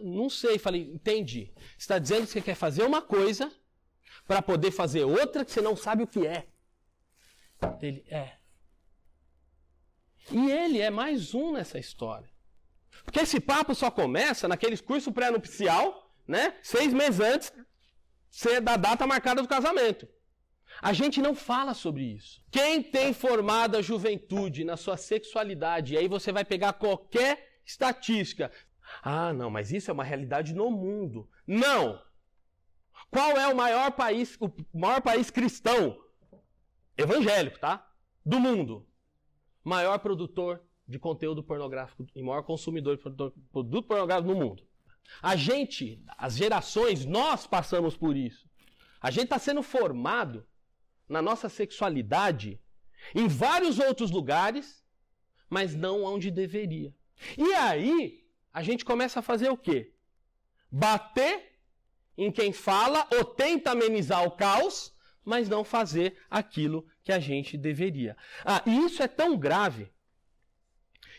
[0.02, 0.58] Não sei.
[0.58, 1.52] Falei, entendi.
[1.56, 3.52] Você está dizendo que você quer fazer uma coisa
[4.26, 6.48] para poder fazer outra que você não sabe o que é.
[7.80, 8.36] Ele é.
[10.30, 12.30] E ele é mais um nessa história.
[13.04, 16.56] Porque esse papo só começa naqueles curso pré-nupcial, né?
[16.62, 17.52] Seis meses antes
[18.62, 20.08] da data marcada do casamento.
[20.80, 22.42] A gente não fala sobre isso.
[22.50, 28.50] Quem tem formado a juventude na sua sexualidade, e aí você vai pegar qualquer estatística.
[29.02, 31.28] Ah, não, mas isso é uma realidade no mundo.
[31.46, 32.00] Não!
[33.10, 36.02] Qual é o maior país, o maior país cristão?
[36.96, 37.90] Evangélico, tá?
[38.24, 38.86] Do mundo.
[39.64, 44.66] Maior produtor de conteúdo pornográfico e maior consumidor de produto pornográfico no mundo.
[45.22, 48.48] A gente, as gerações, nós passamos por isso.
[49.00, 50.46] A gente está sendo formado
[51.08, 52.60] na nossa sexualidade
[53.14, 54.82] em vários outros lugares,
[55.50, 56.94] mas não onde deveria.
[57.36, 59.92] E aí, a gente começa a fazer o quê?
[60.70, 61.52] Bater
[62.16, 64.92] em quem fala ou tenta amenizar o caos,
[65.24, 68.16] mas não fazer aquilo que a gente deveria.
[68.44, 69.92] Ah, e isso é tão grave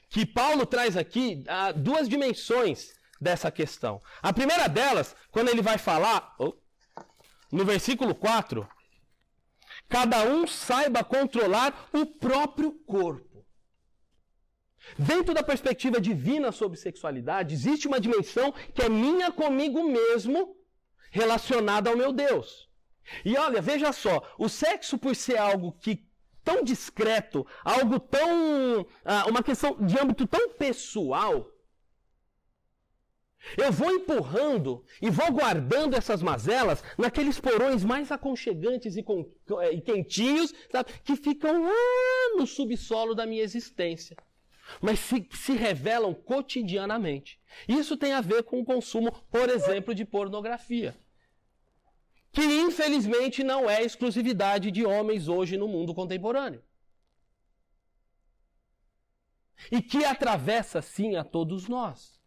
[0.10, 4.02] que Paulo traz aqui ah, duas dimensões dessa questão.
[4.22, 6.54] A primeira delas, quando ele vai falar, oh,
[7.52, 8.68] no versículo 4,
[9.90, 13.33] cada um saiba controlar o próprio corpo.
[14.98, 20.56] Dentro da perspectiva divina sobre sexualidade, existe uma dimensão que é minha comigo mesmo,
[21.12, 22.70] relacionada ao meu Deus.
[23.26, 26.06] E olha, veja só, o sexo por ser algo que
[26.44, 31.50] tão discreto, algo tão ah, uma questão de âmbito tão pessoal,
[33.58, 39.30] eu vou empurrando e vou guardando essas mazelas naqueles porões mais aconchegantes e, com,
[39.72, 44.16] e quentinhos, sabe, que ficam lá no subsolo da minha existência
[44.82, 47.40] mas se, se revelam cotidianamente.
[47.68, 50.96] Isso tem a ver com o consumo, por exemplo, de pornografia.
[52.32, 56.64] Que infelizmente não é exclusividade de homens hoje no mundo contemporâneo.
[59.72, 62.20] E que atravessa sim a todos nós.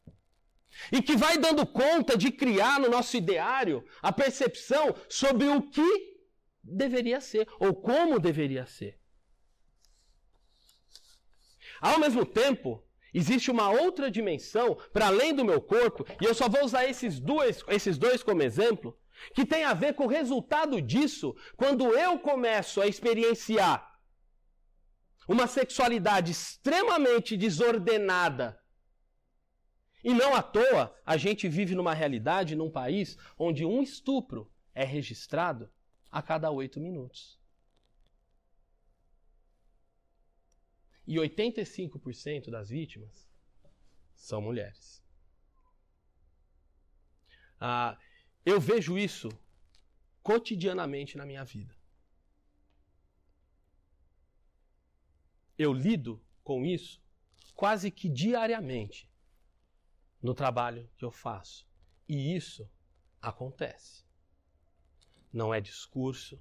[0.93, 6.17] E que vai dando conta de criar no nosso ideário a percepção sobre o que
[6.63, 9.01] deveria ser ou como deveria ser.
[11.81, 16.49] Ao mesmo tempo, existe uma outra dimensão para além do meu corpo, e eu só
[16.49, 18.99] vou usar esses dois, esses dois como exemplo,
[19.35, 23.97] que tem a ver com o resultado disso quando eu começo a experienciar
[25.29, 28.59] uma sexualidade extremamente desordenada.
[30.05, 34.85] E não à toa, a gente vive numa realidade, num país, onde um estupro é
[34.85, 35.69] registrado
[36.13, 37.41] a cada oito minutos.
[41.07, 43.29] E 85% das vítimas
[44.15, 45.03] são mulheres.
[47.61, 47.99] Ah,
[48.45, 49.29] eu vejo isso
[50.23, 51.75] cotidianamente na minha vida.
[55.57, 57.01] Eu lido com isso
[57.55, 59.11] quase que diariamente
[60.23, 61.67] no trabalho que eu faço.
[62.09, 62.69] E isso
[63.21, 64.05] acontece.
[65.33, 66.41] Não é discurso,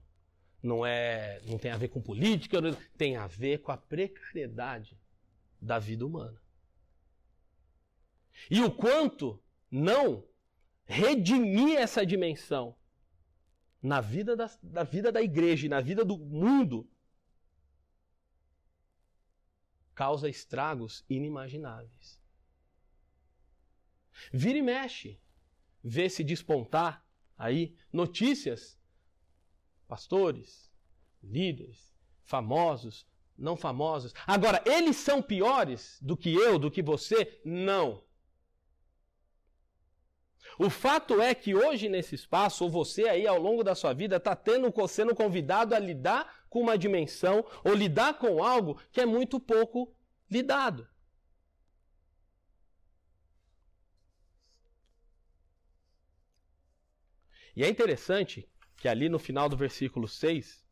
[0.65, 2.57] não é, não tem a ver com política,
[2.97, 4.97] tem a ver com a precariedade
[5.61, 6.41] da vida humana.
[8.49, 10.27] E o quanto não
[10.85, 12.75] redimir essa dimensão
[13.81, 16.89] na vida da, da vida da igreja e na vida do mundo
[19.93, 22.19] causa estragos inimagináveis.
[24.33, 25.21] Vira e mexe,
[25.83, 27.05] vê se despontar
[27.37, 28.77] aí notícias,
[29.87, 30.71] pastores,
[31.23, 31.93] líderes,
[32.23, 33.05] famosos,
[33.37, 34.13] não famosos.
[34.25, 37.41] Agora, eles são piores do que eu, do que você?
[37.43, 38.03] Não.
[40.57, 44.15] O fato é que hoje nesse espaço, ou você aí ao longo da sua vida,
[44.15, 49.05] está tendo, sendo convidado a lidar com uma dimensão ou lidar com algo que é
[49.05, 49.93] muito pouco
[50.29, 50.87] lidado.
[57.55, 60.65] E é interessante que ali no final do versículo 6,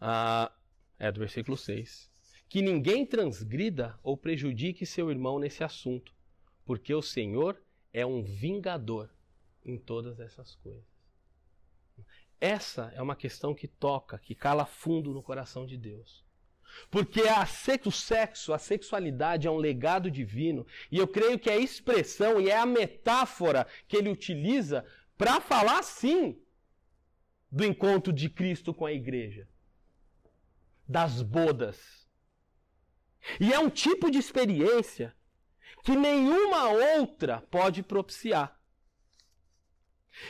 [0.00, 0.52] ah,
[0.98, 2.10] é do versículo 6,
[2.48, 6.14] que ninguém transgrida ou prejudique seu irmão nesse assunto,
[6.64, 7.60] porque o Senhor
[7.92, 9.10] é um vingador
[9.64, 10.92] em todas essas coisas.
[12.40, 16.24] Essa é uma questão que toca, que cala fundo no coração de Deus.
[16.90, 17.46] Porque a,
[17.84, 22.40] o sexo, a sexualidade é um legado divino, e eu creio que é a expressão
[22.40, 24.84] e é a metáfora que ele utiliza
[25.22, 26.36] para falar sim
[27.48, 29.48] do encontro de Cristo com a igreja,
[30.88, 32.10] das bodas.
[33.38, 35.16] E é um tipo de experiência
[35.84, 38.60] que nenhuma outra pode propiciar.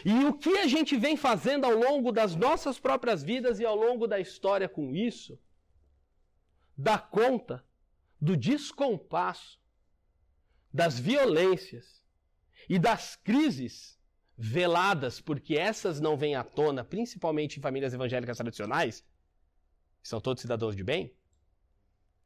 [0.05, 3.75] E o que a gente vem fazendo ao longo das nossas próprias vidas e ao
[3.75, 5.41] longo da história com isso,
[6.77, 7.67] dá conta
[8.21, 9.59] do descompasso,
[10.71, 12.05] das violências
[12.69, 14.02] e das crises
[14.45, 19.07] veladas, porque essas não vêm à tona, principalmente em famílias evangélicas tradicionais,
[20.03, 21.15] que são todos cidadãos de bem,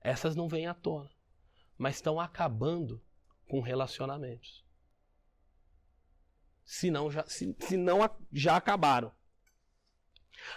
[0.01, 1.11] essas não vêm à tona,
[1.77, 3.05] mas estão acabando
[3.47, 4.65] com relacionamentos.
[6.65, 7.99] Se não, já, se, se não
[8.33, 9.13] já acabaram.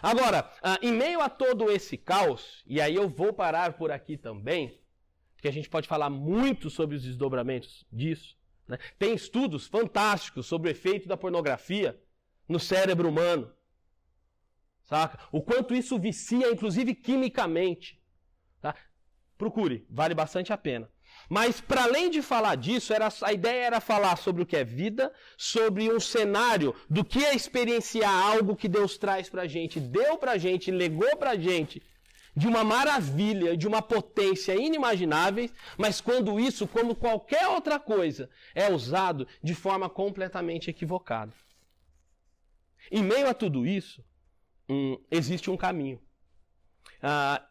[0.02, 4.17] Agora, ah, em meio a todo esse caos, e aí eu vou parar por aqui
[4.17, 4.80] também,
[5.36, 8.38] porque a gente pode falar muito sobre os desdobramentos disso.
[8.69, 8.77] Né?
[8.99, 11.99] Tem estudos fantásticos sobre o efeito da pornografia
[12.47, 13.51] no cérebro humano.
[14.84, 15.19] Saca?
[15.32, 17.99] O quanto isso vicia, inclusive quimicamente.
[18.62, 18.75] Tá?
[19.38, 20.89] Procure, vale bastante a pena.
[21.27, 24.63] Mas, para além de falar disso, era, a ideia era falar sobre o que é
[24.63, 29.79] vida, sobre um cenário do que é experienciar algo que Deus traz para a gente,
[29.79, 31.82] deu para a gente, legou para a gente,
[32.36, 38.72] de uma maravilha, de uma potência inimaginável, mas quando isso, como qualquer outra coisa, é
[38.72, 41.34] usado de forma completamente equivocada.
[42.92, 44.04] Em meio a tudo isso,
[44.70, 46.02] hum, existe um caminho.
[47.02, 47.46] Ah,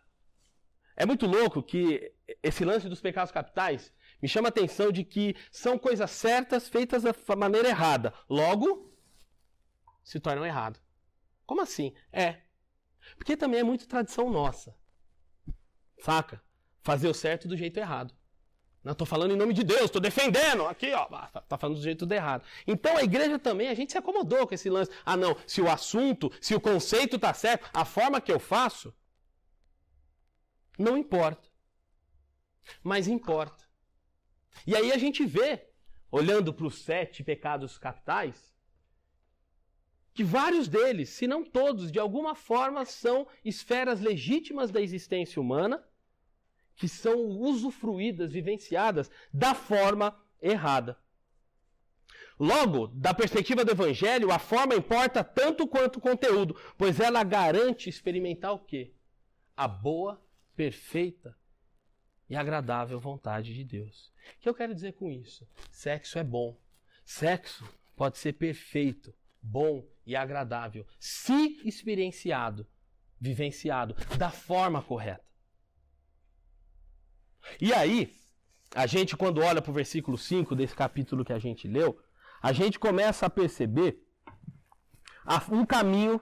[0.96, 2.12] é muito louco que
[2.42, 7.02] esse lance dos pecados capitais me chama a atenção de que são coisas certas feitas
[7.04, 8.12] da maneira errada.
[8.28, 8.92] Logo,
[10.02, 10.80] se tornam errado.
[11.46, 11.94] Como assim?
[12.12, 12.40] É.
[13.16, 14.74] Porque também é muito tradição nossa.
[16.00, 16.42] Saca?
[16.80, 18.14] Fazer o certo do jeito errado.
[18.82, 20.66] Não estou falando em nome de Deus, estou defendendo.
[20.66, 22.44] Aqui, ó, tá, tá falando do jeito do errado.
[22.66, 24.90] Então a igreja também, a gente se acomodou com esse lance.
[25.04, 28.94] Ah, não, se o assunto, se o conceito está certo, a forma que eu faço,
[30.78, 31.48] não importa.
[32.82, 33.64] Mas importa.
[34.66, 35.68] E aí a gente vê,
[36.10, 38.54] olhando para os sete pecados capitais,
[40.18, 45.80] que vários deles, se não todos, de alguma forma são esferas legítimas da existência humana,
[46.74, 50.98] que são usufruídas, vivenciadas da forma errada.
[52.36, 57.88] Logo, da perspectiva do evangelho, a forma importa tanto quanto o conteúdo, pois ela garante
[57.88, 58.92] experimentar o quê?
[59.56, 60.20] A boa
[60.56, 61.38] perfeita
[62.28, 64.12] e agradável vontade de Deus.
[64.36, 65.46] O que eu quero dizer com isso?
[65.70, 66.60] Sexo é bom.
[67.04, 67.64] Sexo
[67.94, 69.14] pode ser perfeito,
[69.50, 72.66] bom e agradável, se experienciado,
[73.20, 75.24] vivenciado da forma correta.
[77.60, 78.12] E aí,
[78.74, 81.98] a gente, quando olha para o versículo 5 desse capítulo que a gente leu,
[82.42, 84.04] a gente começa a perceber
[85.50, 86.20] um caminho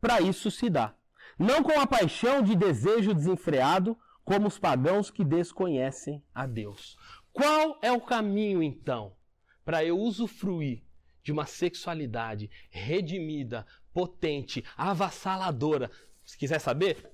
[0.00, 0.94] para isso se dá.
[1.38, 6.96] Não com a paixão de desejo desenfreado, como os pagãos que desconhecem a Deus.
[7.32, 9.16] Qual é o caminho, então,
[9.64, 10.84] para eu usufruir
[11.22, 15.90] de uma sexualidade redimida, potente, avassaladora?
[16.24, 17.10] Se quiser saber,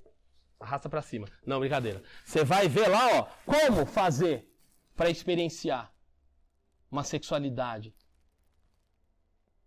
[0.61, 1.28] arrasta para cima.
[1.44, 2.02] Não, brincadeira.
[2.24, 4.48] Você vai ver lá, ó, como fazer
[4.94, 5.92] para experienciar
[6.90, 7.94] uma sexualidade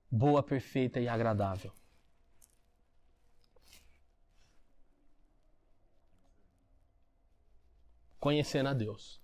[0.09, 1.71] boa, perfeita e agradável.
[8.19, 9.21] Conhecendo a Deus.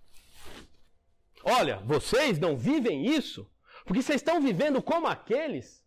[1.44, 3.48] Olha, vocês não vivem isso
[3.86, 5.82] porque vocês estão vivendo como aqueles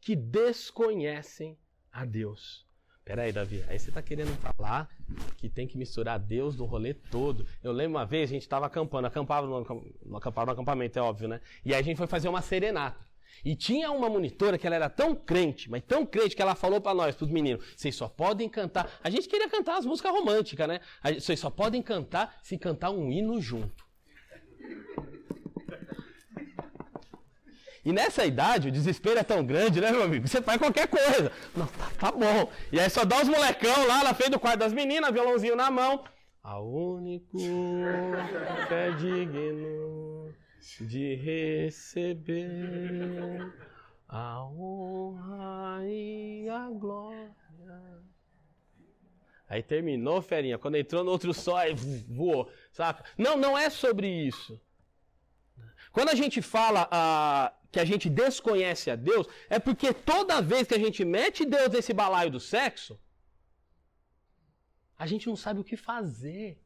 [0.00, 1.58] que desconhecem
[1.92, 2.64] a Deus.
[3.04, 4.88] Peraí, Davi, aí você está querendo falar
[5.38, 7.46] que tem que misturar Deus no rolê todo.
[7.62, 9.60] Eu lembro uma vez, a gente estava acampando, acampava no,
[10.04, 11.40] no, acampava no acampamento, é óbvio, né?
[11.64, 13.08] E aí a gente foi fazer uma serenata.
[13.44, 16.80] E tinha uma monitora que ela era tão crente, mas tão crente que ela falou
[16.80, 19.00] para nós, para os meninos, vocês só podem cantar.
[19.02, 20.80] A gente queria cantar as músicas românticas, né?
[21.18, 23.87] Vocês só podem cantar se cantar um hino junto.
[27.88, 30.28] E nessa idade, o desespero é tão grande, né, meu amigo?
[30.28, 31.32] Você faz qualquer coisa.
[31.56, 32.52] Não, tá, tá bom.
[32.70, 35.70] E aí só dá os molecão lá na frente do quarto das meninas, violãozinho na
[35.70, 36.04] mão.
[36.42, 37.38] A único
[38.68, 40.34] que é digno
[40.82, 42.44] de receber
[44.06, 47.34] a honra e a glória.
[49.48, 50.58] Aí terminou, ferinha.
[50.58, 51.74] Quando entrou no outro sol, aí
[52.06, 53.02] voou, saca?
[53.16, 54.60] Não, não é sobre isso.
[55.90, 60.66] Quando a gente fala ah, que a gente desconhece a Deus, é porque toda vez
[60.66, 62.98] que a gente mete Deus nesse balaio do sexo,
[64.96, 66.60] a gente não sabe o que fazer.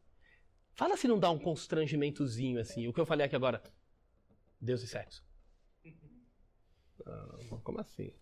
[0.75, 3.63] Fala se não dá um constrangimentozinho assim, o que eu falei aqui agora.
[4.61, 5.25] Deus e sexo.
[7.05, 8.13] Não, como assim?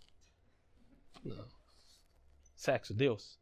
[1.22, 1.49] Não.
[2.57, 3.39] Sexo, Deus?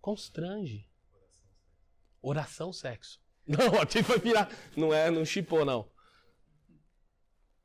[0.00, 0.88] Constrange.
[2.22, 3.20] Oração, sexo.
[3.46, 4.48] Não, aqui foi virar.
[4.76, 5.91] Não é, não chipou, não.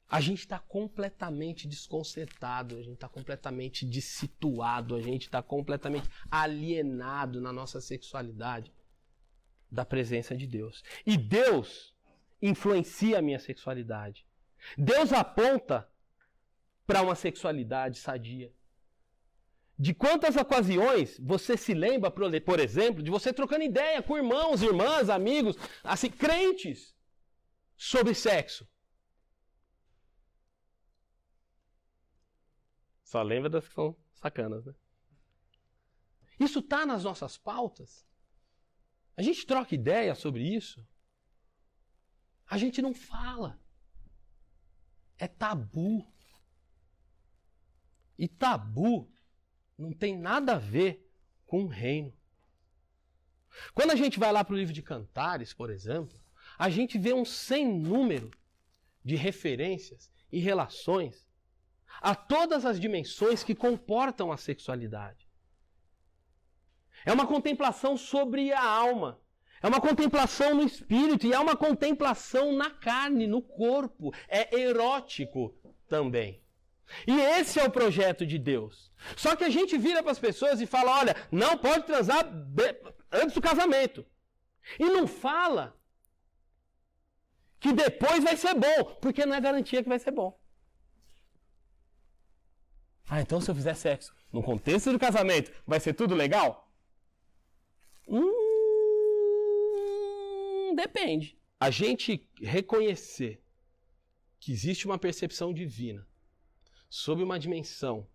[0.10, 7.41] A gente está completamente desconcertado, a gente está completamente dissituado, a gente está completamente alienado
[7.41, 8.72] na nossa sexualidade
[9.70, 10.82] da presença de Deus.
[11.05, 11.93] E Deus
[12.41, 14.26] influencia a minha sexualidade.
[14.78, 15.89] Deus aponta
[16.86, 18.51] para uma sexualidade sadia.
[19.78, 25.10] De quantas ocasiões você se lembra, por exemplo, de você trocando ideia com irmãos, irmãs,
[25.10, 26.95] amigos, assim, crentes,
[27.76, 28.68] sobre sexo?
[33.08, 34.76] Só lembra das que são sacanas, né?
[36.38, 38.05] Isso está nas nossas pautas.
[39.16, 40.86] A gente troca ideia sobre isso.
[42.45, 43.58] A gente não fala.
[45.18, 46.05] É tabu.
[48.18, 49.10] E tabu
[49.78, 51.10] não tem nada a ver
[51.45, 52.14] com o reino.
[53.74, 56.20] Quando a gente vai lá para o livro de Cantares, por exemplo,
[56.60, 58.30] a gente vê um sem número
[59.01, 61.26] de referências e relações
[62.02, 65.28] a todas as dimensões que comportam a sexualidade.
[67.06, 69.20] É uma contemplação sobre a alma.
[69.62, 74.14] É uma contemplação no espírito e é uma contemplação na carne, no corpo.
[74.28, 75.56] É erótico
[75.88, 76.43] também.
[77.06, 78.91] E esse é o projeto de Deus.
[79.16, 82.26] Só que a gente vira para as pessoas e fala: olha, não pode transar
[83.12, 84.06] antes do casamento.
[84.80, 85.78] E não fala
[87.60, 90.39] que depois vai ser bom, porque não é garantia que vai ser bom.
[93.10, 96.70] Ah, então se eu fizer sexo no contexto do casamento, vai ser tudo legal?
[98.08, 98.26] Hum,
[100.76, 101.38] depende.
[101.60, 103.41] A gente reconhecer
[104.39, 106.08] que existe uma percepção divina
[106.89, 108.08] sobre uma dimensão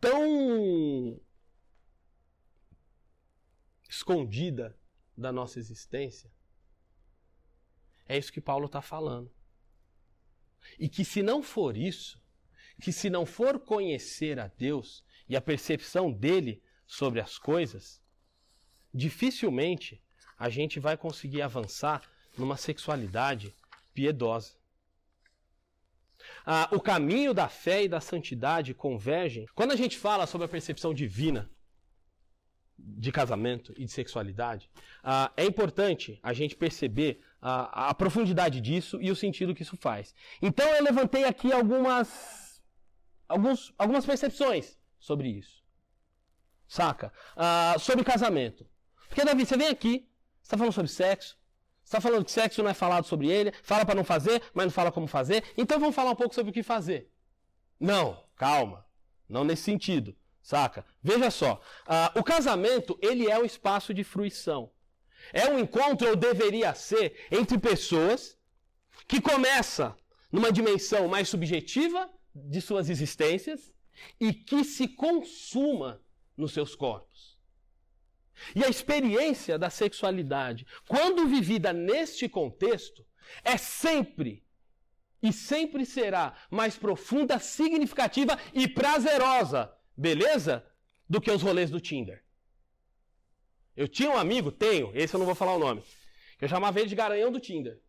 [0.00, 1.20] tão
[3.88, 4.78] escondida
[5.16, 6.32] da nossa existência,
[8.06, 9.30] é isso que Paulo está falando.
[10.78, 12.20] E que se não for isso,
[12.84, 17.98] que se não for conhecer a Deus e a percepção dele sobre as coisas,
[18.92, 20.02] dificilmente
[20.38, 22.02] a gente vai conseguir avançar
[22.36, 23.54] numa sexualidade
[23.94, 24.52] piedosa.
[26.44, 29.46] Ah, o caminho da fé e da santidade convergem.
[29.54, 31.50] Quando a gente fala sobre a percepção divina
[32.76, 34.68] de casamento e de sexualidade,
[35.02, 39.78] ah, é importante a gente perceber a, a profundidade disso e o sentido que isso
[39.78, 40.14] faz.
[40.42, 42.43] Então eu levantei aqui algumas
[43.28, 45.62] alguns, algumas percepções sobre isso.
[46.66, 47.12] Saca?
[47.36, 48.66] Ah, sobre casamento.
[49.08, 50.08] Porque, Davi, você vem aqui,
[50.40, 51.36] você está falando sobre sexo,
[51.84, 54.64] você está falando que sexo não é falado sobre ele, fala para não fazer, mas
[54.64, 57.10] não fala como fazer, então vamos falar um pouco sobre o que fazer.
[57.78, 58.84] Não, calma.
[59.28, 60.84] Não nesse sentido, saca?
[61.02, 64.70] Veja só, uh, o casamento ele é um espaço de fruição.
[65.32, 68.38] É um encontro, ou deveria ser, entre pessoas
[69.06, 69.96] que começa
[70.30, 73.72] numa dimensão mais subjetiva de suas existências
[74.20, 76.02] e que se consuma
[76.36, 77.38] nos seus corpos.
[78.54, 83.06] E a experiência da sexualidade, quando vivida neste contexto,
[83.44, 84.44] é sempre
[85.22, 90.66] e sempre será mais profunda, significativa e prazerosa, beleza?
[91.08, 92.22] Do que os rolês do Tinder.
[93.76, 95.82] Eu tinha um amigo, tenho, esse eu não vou falar o nome,
[96.38, 97.80] que eu chamava ele de garanhão do Tinder.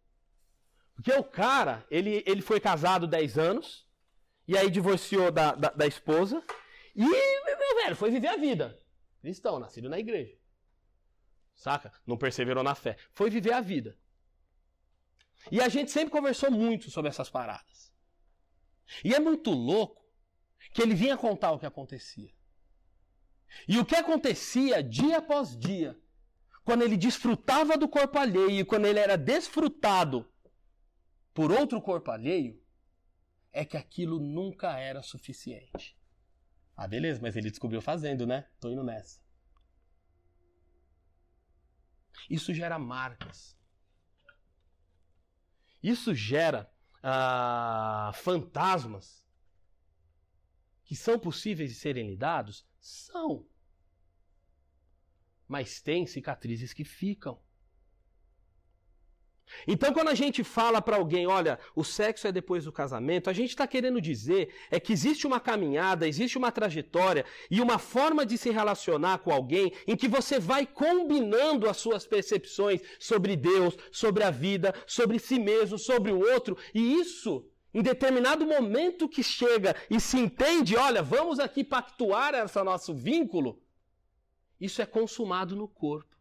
[0.96, 3.85] Porque o cara, ele, ele foi casado 10 anos,
[4.48, 6.44] e aí divorciou da, da, da esposa,
[6.96, 8.80] e, meu velho, foi viver a vida.
[9.22, 10.38] Cristão, nascido na igreja.
[11.56, 11.92] Saca?
[12.06, 12.98] Não perseverou na fé.
[13.12, 13.98] Foi viver a vida.
[15.52, 17.94] E a gente sempre conversou muito sobre essas paradas.
[19.04, 20.04] E é muito louco
[20.74, 22.34] que ele vinha contar o que acontecia.
[23.68, 25.98] E o que acontecia dia após dia,
[26.64, 30.30] quando ele desfrutava do corpo alheio e quando ele era desfrutado
[31.34, 32.62] por outro corpo alheio,
[33.56, 35.98] é que aquilo nunca era suficiente.
[36.76, 38.50] Ah, beleza, mas ele descobriu fazendo, né?
[38.60, 39.24] Tô indo nessa.
[42.30, 43.58] Isso gera marcas.
[45.82, 46.70] Isso gera
[47.02, 49.26] ah, fantasmas
[50.84, 52.68] que são possíveis de serem lidados?
[52.78, 53.48] São.
[55.48, 57.42] Mas tem cicatrizes que ficam.
[59.68, 63.34] Então, quando a gente fala para alguém, olha, o sexo é depois do casamento, a
[63.34, 68.26] gente está querendo dizer é que existe uma caminhada, existe uma trajetória e uma forma
[68.26, 73.78] de se relacionar com alguém em que você vai combinando as suas percepções sobre Deus,
[73.92, 79.24] sobre a vida, sobre si mesmo, sobre o outro, e isso, em determinado momento que
[79.24, 83.62] chega e se entende, olha, vamos aqui pactuar esse nosso vínculo,
[84.60, 86.15] isso é consumado no corpo.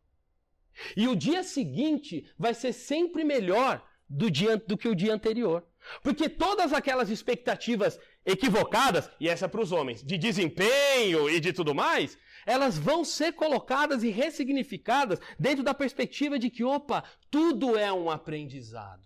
[0.96, 5.66] E o dia seguinte vai ser sempre melhor do, dia, do que o dia anterior.
[6.02, 11.52] Porque todas aquelas expectativas equivocadas, e essa é para os homens, de desempenho e de
[11.52, 12.16] tudo mais,
[12.46, 18.10] elas vão ser colocadas e ressignificadas dentro da perspectiva de que, opa, tudo é um
[18.10, 19.02] aprendizado.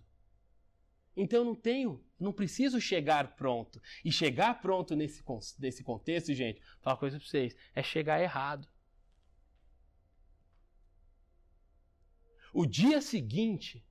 [1.15, 3.81] Então não tenho, não preciso chegar pronto.
[4.05, 5.21] E chegar pronto nesse,
[5.59, 8.67] nesse contexto, gente, falar uma coisa para vocês, é chegar errado.
[12.53, 13.85] O dia seguinte,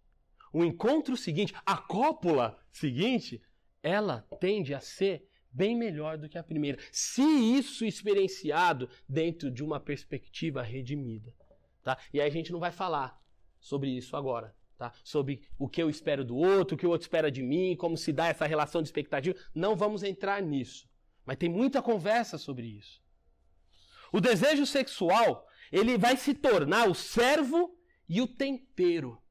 [0.52, 3.40] o encontro seguinte, a cópula seguinte,
[3.82, 9.64] ela tende a ser bem melhor do que a primeira, se isso experienciado dentro de
[9.64, 11.34] uma perspectiva redimida.
[11.82, 11.98] Tá?
[12.12, 13.20] E aí a gente não vai falar
[13.58, 14.54] sobre isso agora.
[14.76, 14.92] Tá?
[15.02, 17.96] Sobre o que eu espero do outro, o que o outro espera de mim, como
[17.96, 19.36] se dá essa relação de expectativa.
[19.54, 20.88] Não vamos entrar nisso.
[21.24, 23.02] Mas tem muita conversa sobre isso.
[24.12, 27.77] O desejo sexual, ele vai se tornar o servo
[28.08, 29.22] e o tempero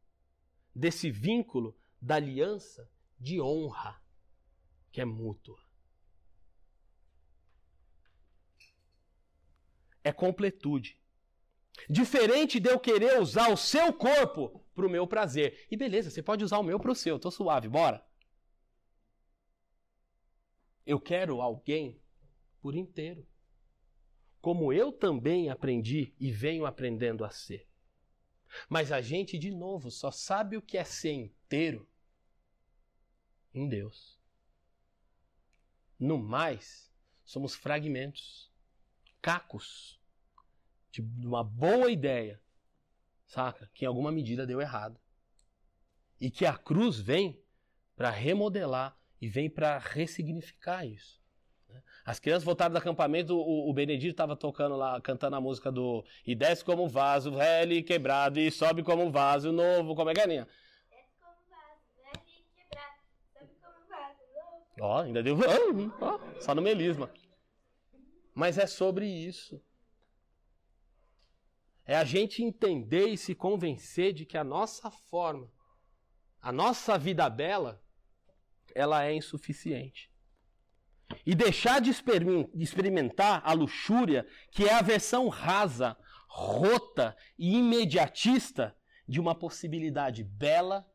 [0.73, 3.99] desse vínculo da aliança de honra
[4.91, 5.59] que é mútua.
[10.03, 11.01] É completude.
[11.89, 15.67] Diferente de eu querer usar o seu corpo para o meu prazer.
[15.69, 18.05] E beleza, você pode usar o meu para o seu, tô suave, bora.
[20.85, 21.99] Eu quero alguém
[22.61, 23.27] por inteiro.
[24.39, 27.67] Como eu também aprendi e venho aprendendo a ser.
[28.69, 31.87] Mas a gente, de novo, só sabe o que é ser inteiro
[33.53, 34.19] em Deus.
[35.99, 36.91] No mais,
[37.23, 38.51] somos fragmentos,
[39.21, 39.99] cacos
[40.91, 42.41] de uma boa ideia,
[43.25, 43.69] saca?
[43.73, 44.99] Que em alguma medida deu errado.
[46.19, 47.41] E que a cruz vem
[47.95, 51.21] para remodelar e vem para ressignificar isso.
[52.07, 56.05] As crianças voltaram do acampamento, o, o Benedito estava tocando lá, cantando a música do
[56.25, 59.93] E desce como um vaso velho e quebrado, e sobe como um vaso novo.
[59.93, 60.47] Como é que é, Aninha?
[60.89, 62.93] Desce como vaso velho quebrado,
[63.33, 64.63] sobe como vaso novo.
[64.79, 65.37] Ó, ainda deu.
[65.99, 67.11] Ó, só no melisma.
[68.33, 69.61] Mas é sobre isso.
[71.85, 75.51] É a gente entender e se convencer de que a nossa forma,
[76.41, 77.83] a nossa vida bela,
[78.73, 80.09] ela é insuficiente
[81.25, 85.97] e deixar de experimentar a luxúria, que é a versão rasa,
[86.27, 88.75] rota e imediatista
[89.07, 90.85] de uma possibilidade bela,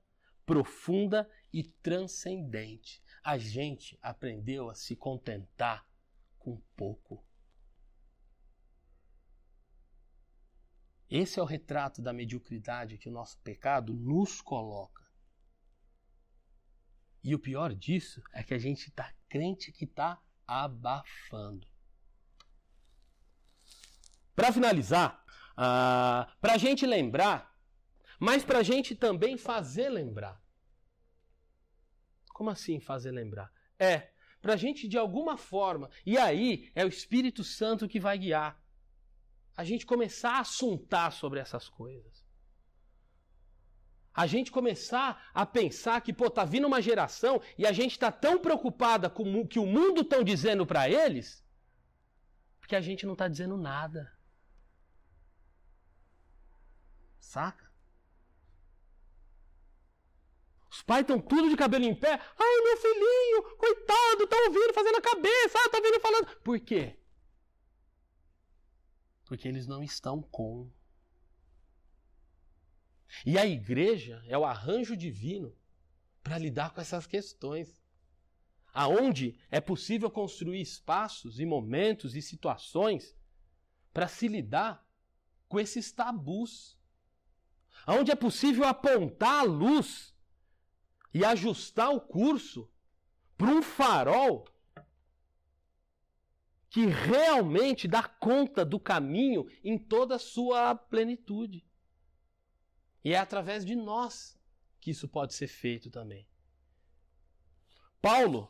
[0.44, 3.02] profunda e transcendente.
[3.24, 5.86] A gente aprendeu a se contentar
[6.38, 7.24] com pouco.
[11.08, 15.01] Esse é o retrato da mediocridade que o nosso pecado nos coloca.
[17.22, 21.66] E o pior disso é que a gente está crente que está abafando.
[24.34, 27.56] Para finalizar, uh, para a gente lembrar,
[28.18, 30.42] mas para a gente também fazer lembrar.
[32.32, 33.52] Como assim fazer lembrar?
[33.78, 34.10] É,
[34.40, 38.60] para a gente de alguma forma, e aí é o Espírito Santo que vai guiar,
[39.56, 42.21] a gente começar a assuntar sobre essas coisas.
[44.14, 48.12] A gente começar a pensar que, pô, tá vindo uma geração e a gente tá
[48.12, 51.42] tão preocupada com o que o mundo estão dizendo para eles,
[52.60, 54.12] porque a gente não tá dizendo nada.
[57.18, 57.72] Saca?
[60.70, 62.12] Os pais estão tudo de cabelo em pé.
[62.12, 66.36] Ai, meu filhinho, coitado, tá ouvindo, fazendo a cabeça, tá ouvindo falando.
[66.40, 66.98] Por quê?
[69.26, 70.70] Porque eles não estão com.
[73.24, 75.54] E a igreja é o arranjo divino
[76.22, 77.82] para lidar com essas questões.
[78.72, 83.14] Aonde é possível construir espaços e momentos e situações
[83.92, 84.86] para se lidar
[85.46, 86.78] com esses tabus.
[87.84, 90.14] Aonde é possível apontar a luz
[91.12, 92.70] e ajustar o curso
[93.36, 94.46] para um farol
[96.70, 101.62] que realmente dá conta do caminho em toda a sua plenitude.
[103.04, 104.38] E é através de nós
[104.80, 106.26] que isso pode ser feito também.
[108.00, 108.48] Paulo,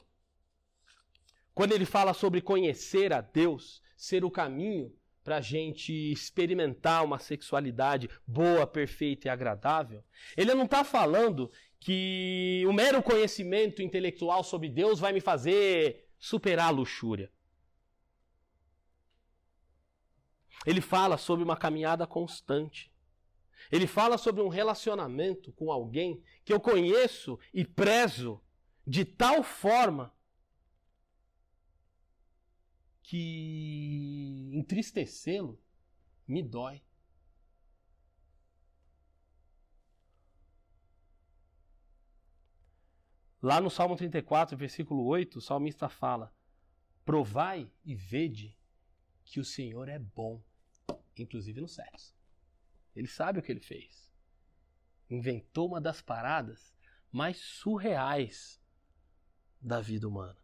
[1.55, 7.19] quando ele fala sobre conhecer a Deus, ser o caminho para a gente experimentar uma
[7.19, 10.03] sexualidade boa, perfeita e agradável,
[10.37, 16.69] ele não está falando que o mero conhecimento intelectual sobre Deus vai me fazer superar
[16.69, 17.31] a luxúria.
[20.65, 22.92] Ele fala sobre uma caminhada constante.
[23.73, 28.39] Ele fala sobre um relacionamento com alguém que eu conheço e prezo
[28.87, 30.15] de tal forma
[33.03, 35.59] que entristecê-lo
[36.29, 36.83] me dói.
[43.41, 46.31] Lá no Salmo 34, versículo 8, o salmista fala:
[47.07, 48.55] Provai e vede
[49.25, 50.43] que o Senhor é bom,
[51.17, 52.22] inclusive no sexo.
[52.95, 54.11] Ele sabe o que ele fez.
[55.09, 56.75] Inventou uma das paradas
[57.11, 58.61] mais surreais
[59.61, 60.37] da vida humana.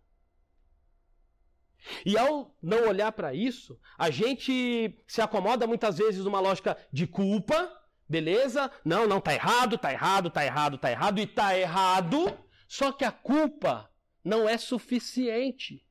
[2.05, 7.07] E ao não olhar para isso, a gente se acomoda muitas vezes numa lógica de
[7.07, 7.72] culpa,
[8.09, 8.70] beleza?
[8.84, 12.38] Não, não, tá errado, tá errado, tá errado, tá errado e tá errado.
[12.66, 13.90] Só que a culpa
[14.22, 15.86] não é suficiente.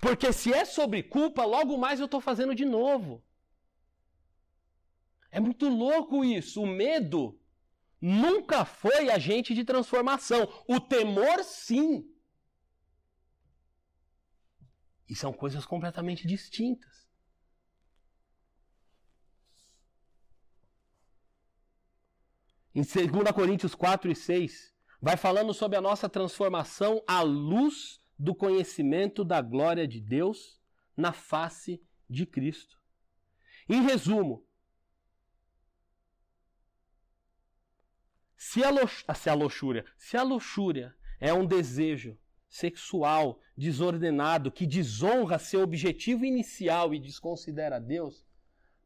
[0.00, 3.24] Porque se é sobre culpa, logo mais eu estou fazendo de novo.
[5.38, 6.60] É muito louco isso.
[6.60, 7.40] O medo
[8.00, 10.48] nunca foi agente de transformação.
[10.66, 12.12] O temor, sim.
[15.08, 17.08] E são coisas completamente distintas.
[22.74, 28.34] Em 2 Coríntios 4 e 6, vai falando sobre a nossa transformação à luz do
[28.34, 30.60] conhecimento da glória de Deus
[30.96, 31.80] na face
[32.10, 32.76] de Cristo.
[33.68, 34.47] Em resumo,
[38.38, 42.16] se a, se a luxúria, se a luxúria é um desejo
[42.48, 48.24] sexual desordenado que desonra seu objetivo inicial e desconsidera Deus,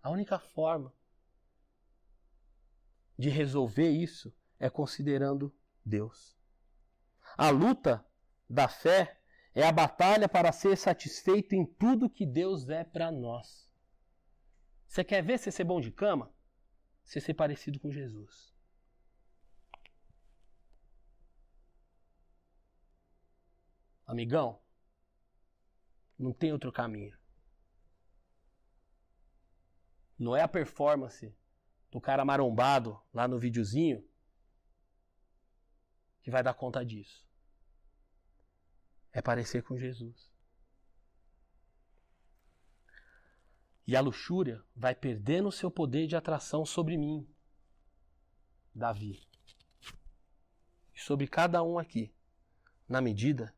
[0.03, 0.92] a única forma
[3.18, 6.34] de resolver isso é considerando Deus.
[7.36, 8.05] A luta
[8.48, 9.20] da fé
[9.55, 13.70] é a batalha para ser satisfeito em tudo que Deus é para nós.
[14.88, 16.34] Você quer ver você ser bom de cama?
[17.05, 18.51] Você ser parecido com Jesus.
[24.12, 24.60] Amigão,
[26.18, 27.16] não tem outro caminho.
[30.18, 31.34] Não é a performance
[31.90, 34.06] do cara marombado lá no videozinho
[36.20, 37.26] que vai dar conta disso.
[39.12, 40.30] É parecer com Jesus.
[43.86, 47.26] E a luxúria vai perdendo o seu poder de atração sobre mim,
[48.74, 49.26] Davi,
[50.94, 52.14] e sobre cada um aqui,
[52.86, 53.54] na medida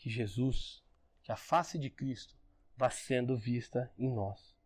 [0.00, 0.82] que Jesus,
[1.22, 2.34] que a face de Cristo,
[2.74, 4.56] vai sendo vista em nós.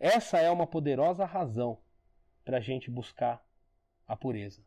[0.00, 1.82] Essa é uma poderosa razão
[2.42, 3.46] para a gente buscar
[4.06, 4.64] a pureza.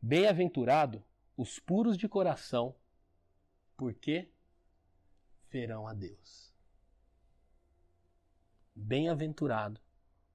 [0.00, 1.04] Bem-aventurado
[1.36, 2.74] os puros de coração,
[3.76, 4.32] porque
[5.50, 6.50] verão a Deus.
[8.74, 9.78] Bem-aventurado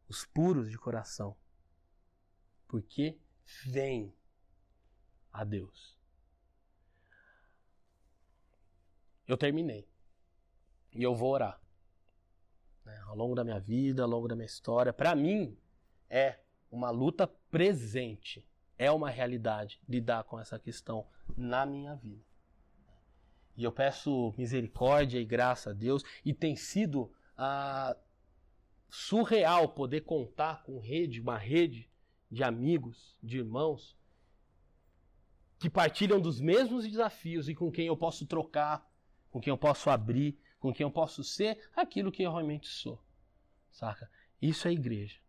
[0.07, 1.35] os puros de coração,
[2.67, 3.19] porque
[3.65, 4.15] vêm
[5.33, 5.94] a Deus.
[9.27, 9.87] Eu terminei.
[10.93, 11.59] E eu vou orar.
[12.85, 12.97] Né?
[13.07, 15.57] Ao longo da minha vida, ao longo da minha história, para mim
[16.09, 16.39] é
[16.71, 18.45] uma luta presente,
[18.77, 22.23] é uma realidade lidar com essa questão na minha vida.
[23.57, 27.95] E eu peço misericórdia e graça a Deus, e tem sido ah,
[28.89, 31.89] surreal poder contar com rede, uma rede
[32.29, 33.95] de amigos, de irmãos,
[35.57, 38.85] que partilham dos mesmos desafios e com quem eu posso trocar,
[39.35, 43.03] com quem eu posso abrir, com quem eu posso ser aquilo que eu realmente sou.
[43.69, 44.09] Saca?
[44.41, 45.19] Isso é igreja.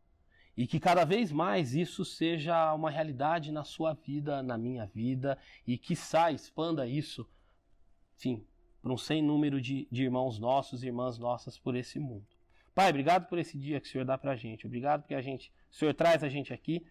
[0.57, 5.37] E que cada vez mais isso seja uma realidade na sua vida, na minha vida,
[5.67, 7.29] e que saia, expanda isso,
[8.17, 8.47] enfim,
[8.81, 12.29] para um sem número de, de irmãos nossos e irmãs nossas por esse mundo.
[12.77, 14.69] Pai, obrigado por esse dia que o Senhor dá para a gente.
[14.69, 16.87] Obrigado porque a gente, o Senhor traz a gente aqui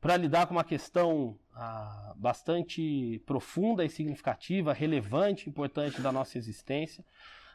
[0.00, 7.04] para lidar com uma questão ah, bastante profunda e significativa, relevante, importante da nossa existência,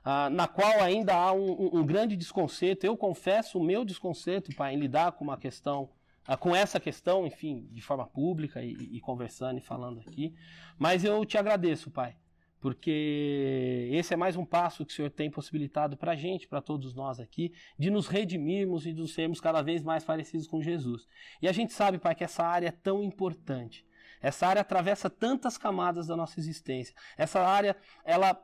[0.03, 2.85] ah, na qual ainda há um, um, grande desconceito.
[2.85, 5.89] Eu confesso o meu desconceito, em lidar com uma questão,
[6.27, 10.35] ah, com essa questão, enfim, de forma pública e, e conversando e falando aqui.
[10.77, 12.17] Mas eu te agradeço, Pai,
[12.63, 16.61] porque esse é mais um passo que o Senhor tem possibilitado para a gente, para
[16.61, 21.05] todos nós aqui, de nos redimirmos e de sermos cada vez mais parecidos com Jesus.
[21.41, 23.85] E a gente sabe, Pai, que essa área é tão importante.
[24.21, 26.95] Essa área atravessa tantas camadas da nossa existência.
[27.17, 28.41] Essa área, ela,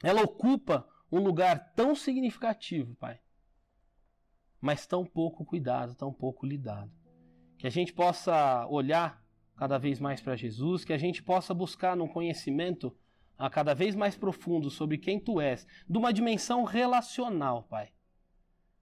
[0.00, 3.18] ela ocupa um lugar tão significativo, Pai,
[4.60, 6.92] mas tão pouco cuidado, tão pouco lidado.
[7.58, 9.20] Que a gente possa olhar
[9.56, 12.96] cada vez mais para Jesus, que a gente possa buscar no conhecimento
[13.38, 17.90] a cada vez mais profundo sobre quem tu és, de uma dimensão relacional, Pai.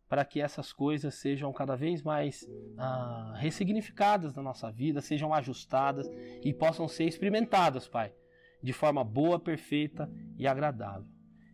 [0.09, 2.49] Para que essas coisas sejam cada vez mais
[2.79, 6.09] ah, ressignificadas na nossa vida, sejam ajustadas
[6.43, 8.15] e possam ser experimentadas, Pai,
[8.63, 11.07] de forma boa, perfeita e agradável.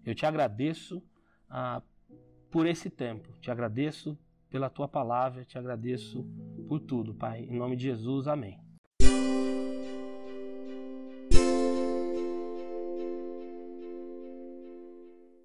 [0.04, 1.02] Eu te agradeço
[1.48, 1.82] ah,
[2.50, 4.16] por esse tempo, te agradeço
[4.48, 6.24] pela tua palavra, te agradeço
[6.68, 7.40] por tudo, Pai.
[7.44, 8.61] Em nome de Jesus, amém.